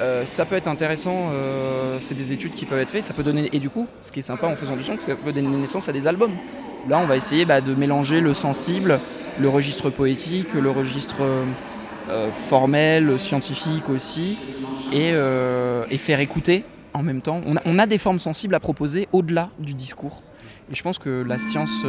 Euh, 0.00 0.24
ça 0.24 0.44
peut 0.44 0.56
être 0.56 0.68
intéressant, 0.68 1.30
euh, 1.32 1.98
c'est 2.00 2.14
des 2.14 2.32
études 2.32 2.54
qui 2.54 2.66
peuvent 2.66 2.80
être 2.80 2.90
faites, 2.90 3.04
ça 3.04 3.14
peut 3.14 3.22
donner 3.22 3.48
et 3.52 3.60
du 3.60 3.70
coup 3.70 3.86
ce 4.00 4.10
qui 4.10 4.18
est 4.20 4.22
sympa 4.22 4.46
en 4.46 4.56
faisant 4.56 4.76
du 4.76 4.82
son, 4.82 4.92
c'est 4.92 4.98
que 4.98 5.02
ça 5.02 5.16
peut 5.16 5.32
donner 5.32 5.48
naissance 5.48 5.88
à 5.88 5.92
des 5.92 6.06
albums. 6.06 6.32
Là 6.88 6.98
on 6.98 7.06
va 7.06 7.16
essayer 7.16 7.44
bah, 7.44 7.60
de 7.60 7.74
mélanger 7.74 8.20
le 8.20 8.34
sensible, 8.34 9.00
le 9.38 9.48
registre 9.48 9.90
poétique, 9.90 10.52
le 10.54 10.70
registre 10.70 11.16
formel, 12.48 13.18
scientifique 13.18 13.88
aussi, 13.88 14.38
et, 14.92 15.12
faire 15.98 16.20
écouter 16.20 16.64
en 16.92 17.02
même 17.02 17.22
temps. 17.22 17.40
On 17.46 17.78
a, 17.78 17.82
a 17.82 17.86
des 17.86 17.98
formes 17.98 18.18
sensibles 18.18 18.54
à 18.54 18.60
proposer 18.60 19.08
au-delà 19.12 19.50
du 19.58 19.74
discours. 19.74 20.22
Et 20.70 20.74
je 20.74 20.82
pense 20.82 20.98
que 20.98 21.24
la 21.26 21.38
science 21.38 21.84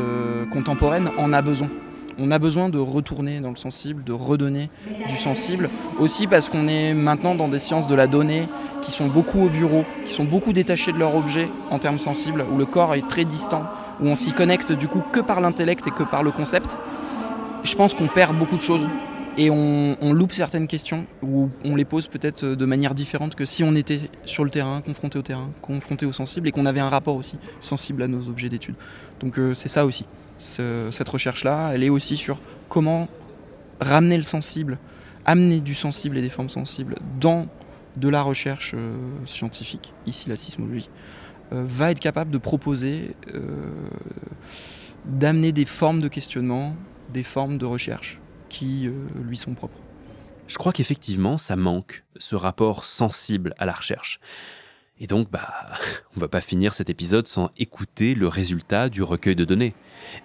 contemporaine 0.52 1.10
en 1.18 1.34
a 1.34 1.42
besoin. 1.42 1.70
On 2.18 2.32
a 2.32 2.40
besoin 2.40 2.70
de 2.70 2.78
retourner 2.78 3.42
dans 3.42 3.50
le 3.50 3.56
sensible, 3.56 4.04
de 4.04 4.14
redonner 4.14 4.70
du 5.10 5.16
sensible. 5.18 5.70
Aussi 6.00 6.28
parce 6.28 6.50
qu'on 6.50 6.68
est 6.68 6.94
maintenant 6.94 7.36
dans 7.36 7.50
des 7.50 7.60
sciences 7.60 7.88
de 7.88 7.96
la 7.96 8.08
donnée 8.08 8.48
qui 8.82 8.92
sont 8.92 9.08
beaucoup 9.08 9.46
au 9.46 9.50
bureau, 9.50 9.84
qui 10.06 10.14
sont 10.14 10.24
beaucoup 10.24 10.54
détachées 10.54 10.94
de 10.94 10.98
leur 10.98 11.16
objet 11.16 11.50
en 11.72 11.80
termes 11.80 12.00
sensibles, 12.00 12.46
où 12.52 12.58
le 12.58 12.66
corps 12.66 12.94
est 12.96 13.08
très 13.08 13.26
distant, 13.26 13.64
où 14.02 14.08
on 14.08 14.16
s'y 14.16 14.32
connecte 14.32 14.72
du 14.72 14.88
coup 14.88 15.02
que 15.12 15.20
par 15.20 15.42
l'intellect 15.42 15.88
et 15.88 15.92
que 15.92 16.04
par 16.04 16.24
le 16.24 16.32
concept. 16.32 16.78
Je 17.64 17.76
pense 17.76 17.94
qu'on 17.94 18.08
perd 18.08 18.38
beaucoup 18.38 18.58
de 18.58 18.62
choses 18.62 18.88
et 19.38 19.50
on, 19.50 20.14
loupe 20.14 20.32
certaines 20.32 20.68
questions 20.68 21.06
ou 21.22 21.50
on 21.64 21.76
les 21.76 21.84
pose 21.84 22.08
peut-être 22.08 22.46
de 22.46 22.66
manière 22.66 22.96
différente 22.96 23.36
que 23.36 23.44
si 23.44 23.64
on 23.64 23.76
était 23.76 24.10
sur 24.24 24.44
le 24.44 24.50
terrain, 24.50 24.82
confronté 24.82 25.20
au 25.20 25.22
terrain, 25.22 25.50
confronté 25.62 26.06
au 26.06 26.14
sensible 26.14 26.48
et 26.48 26.52
qu'on 26.52 26.66
avait 26.66 26.80
un 26.80 26.90
rapport 26.90 27.16
aussi 27.16 27.38
sensible 27.60 28.04
à 28.04 28.08
nos 28.08 28.30
objets 28.30 28.50
d'étude. 28.50 28.76
Donc 29.20 29.38
euh, 29.38 29.54
c'est 29.54 29.68
ça 29.68 29.86
aussi. 29.86 30.06
Ce- 30.40 30.90
cette 30.92 31.10
recherche-là, 31.10 31.72
elle 31.74 31.84
est 31.84 31.90
aussi 31.90 32.18
sur 32.18 32.40
comment 32.70 33.08
ramener 33.80 34.18
le 34.18 34.24
sensible, 34.24 34.78
amener 35.26 35.60
du 35.62 35.74
sensible 35.76 36.18
et 36.18 36.22
des 36.22 36.30
formes 36.30 36.50
sensibles 36.50 36.96
dans 37.20 37.48
de 37.96 38.10
la 38.10 38.22
recherche 38.22 38.74
euh, 38.76 38.98
scientifique, 39.26 39.94
ici 40.06 40.28
la 40.30 40.36
sismologie, 40.36 40.90
euh, 41.54 41.64
va 41.66 41.92
être 41.92 42.00
capable 42.00 42.30
de 42.32 42.38
proposer, 42.38 43.16
euh, 43.34 43.40
d'amener 45.06 45.52
des 45.52 45.66
formes 45.66 46.02
de 46.02 46.08
questionnement, 46.10 46.76
des 47.14 47.24
formes 47.24 47.58
de 47.58 47.66
recherche 47.66 48.20
qui 48.50 48.90
lui 49.24 49.38
sont 49.38 49.54
propres. 49.54 49.80
Je 50.48 50.58
crois 50.58 50.72
qu'effectivement, 50.72 51.38
ça 51.38 51.56
manque, 51.56 52.04
ce 52.18 52.36
rapport 52.36 52.86
sensible 52.86 53.54
à 53.58 53.66
la 53.66 53.74
recherche. 53.74 54.20
Et 55.02 55.08
donc, 55.08 55.30
bah, 55.30 55.50
on 56.18 56.20
va 56.20 56.28
pas 56.28 56.42
finir 56.42 56.74
cet 56.74 56.90
épisode 56.90 57.28
sans 57.28 57.50
écouter 57.58 58.16
le 58.16 58.28
résultat 58.28 58.90
du 58.90 59.04
recueil 59.04 59.36
de 59.36 59.44
données. 59.46 59.74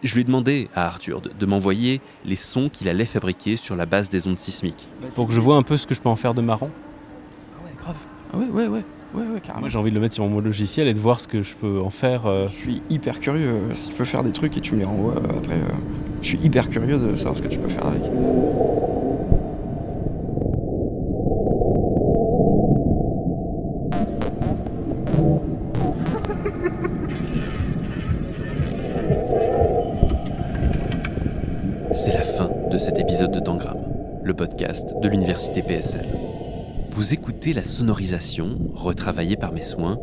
Je 0.03 0.15
lui 0.15 0.21
ai 0.21 0.25
demandé 0.25 0.69
à 0.75 0.87
Arthur 0.87 1.21
de, 1.21 1.31
de 1.31 1.47
m'envoyer 1.47 2.01
les 2.25 2.37
sons 2.37 2.69
qu'il 2.69 2.89
allait 2.89 3.05
fabriquer 3.07 3.57
sur 3.57 3.75
la 3.77 3.87
base 3.87 4.11
des 4.11 4.27
ondes 4.29 4.39
sismiques. 4.39 4.87
Pour 5.15 5.27
que 5.27 5.33
je 5.33 5.41
vois 5.41 5.57
un 5.57 5.63
peu 5.63 5.77
ce 5.77 5.87
que 5.87 5.95
je 5.95 6.01
peux 6.01 6.09
en 6.09 6.17
faire 6.17 6.35
de 6.35 6.43
marrant. 6.43 6.71
Ah 7.59 7.65
ouais, 7.65 7.73
grave. 7.83 7.97
Ah 8.33 8.37
ouais, 8.39 8.47
ouais, 8.47 8.69
ouais. 8.69 8.85
Ouais, 9.13 9.25
ouais, 9.27 9.41
carrément. 9.41 9.61
Moi, 9.63 9.69
j'ai 9.71 9.79
envie 9.79 9.91
de 9.91 9.97
le 9.97 10.01
mettre 10.01 10.15
sur 10.15 10.25
mon 10.29 10.39
logiciel 10.39 10.87
et 10.87 10.95
de 10.95 11.01
voir 11.01 11.21
ce 11.21 11.27
que 11.27 11.43
je 11.43 11.57
peux 11.57 11.81
en 11.81 11.91
faire. 11.91 12.27
euh. 12.27 12.47
Je 12.47 12.53
suis 12.55 12.83
hyper 12.91 13.19
curieux. 13.19 13.49
euh, 13.49 13.75
Si 13.75 13.89
tu 13.89 13.97
peux 13.97 14.05
faire 14.05 14.23
des 14.23 14.31
trucs 14.31 14.57
et 14.57 14.61
tu 14.61 14.75
me 14.75 14.79
les 14.79 14.85
renvoies 14.87 15.17
euh, 15.17 15.39
après, 15.39 15.55
euh, 15.55 15.75
je 16.23 16.27
suis 16.29 16.39
hyper 16.39 16.69
curieux 16.69 16.97
de 16.97 17.17
savoir 17.17 17.37
ce 17.37 17.43
que 17.43 17.49
tu 17.49 17.59
peux 17.59 17.69
faire 17.69 17.87
avec. 17.89 18.03
C'est 31.93 32.13
la 32.13 32.23
fin 32.23 32.51
de 32.71 32.77
cet 32.79 32.99
épisode 32.99 33.33
de 33.33 33.41
Tangram, 33.41 33.79
le 34.23 34.33
podcast 34.35 34.95
Vous 36.91 37.13
écoutez 37.13 37.53
la 37.53 37.65
sonorisation, 37.65 38.59
retravaillée 38.75 39.37
par 39.37 39.53
mes 39.53 39.63
soins, 39.63 39.99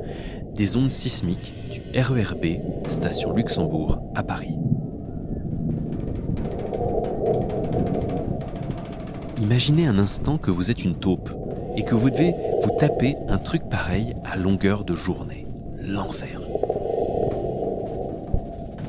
des 0.53 0.77
ondes 0.77 0.91
sismiques 0.91 1.51
du 1.71 1.81
RERB, 1.99 2.61
station 2.89 3.33
Luxembourg, 3.33 3.99
à 4.15 4.23
Paris. 4.23 4.55
Imaginez 9.41 9.87
un 9.87 9.97
instant 9.97 10.37
que 10.37 10.51
vous 10.51 10.69
êtes 10.69 10.83
une 10.83 10.95
taupe 10.95 11.31
et 11.75 11.83
que 11.83 11.95
vous 11.95 12.09
devez 12.09 12.33
vous 12.61 12.77
taper 12.77 13.15
un 13.27 13.37
truc 13.37 13.63
pareil 13.69 14.15
à 14.23 14.35
longueur 14.35 14.83
de 14.83 14.95
journée. 14.95 15.47
L'enfer. 15.79 16.41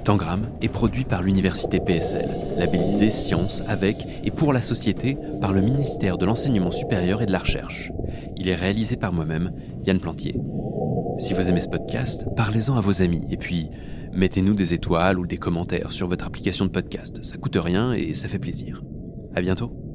Tangram 0.08 0.48
est 0.62 0.70
produit 0.70 1.04
par 1.04 1.20
l'université 1.20 1.80
PSL, 1.80 2.30
labellisé 2.56 3.10
Science 3.10 3.62
avec 3.68 4.06
et 4.24 4.30
pour 4.30 4.54
la 4.54 4.62
société 4.62 5.18
par 5.38 5.52
le 5.52 5.60
ministère 5.60 6.16
de 6.16 6.24
l'Enseignement 6.24 6.72
supérieur 6.72 7.20
et 7.20 7.26
de 7.26 7.30
la 7.30 7.40
Recherche. 7.40 7.92
Il 8.34 8.48
est 8.48 8.54
réalisé 8.54 8.96
par 8.96 9.12
moi-même, 9.12 9.52
Yann 9.84 10.00
Plantier. 10.00 10.34
Si 11.18 11.34
vous 11.34 11.50
aimez 11.50 11.60
ce 11.60 11.68
podcast, 11.68 12.24
parlez-en 12.36 12.76
à 12.76 12.80
vos 12.80 13.02
amis 13.02 13.26
et 13.28 13.36
puis 13.36 13.68
mettez-nous 14.14 14.54
des 14.54 14.72
étoiles 14.72 15.18
ou 15.18 15.26
des 15.26 15.36
commentaires 15.36 15.92
sur 15.92 16.08
votre 16.08 16.26
application 16.26 16.64
de 16.64 16.70
podcast. 16.70 17.22
Ça 17.22 17.36
coûte 17.36 17.58
rien 17.60 17.92
et 17.92 18.14
ça 18.14 18.28
fait 18.28 18.38
plaisir. 18.38 18.82
À 19.34 19.42
bientôt. 19.42 19.87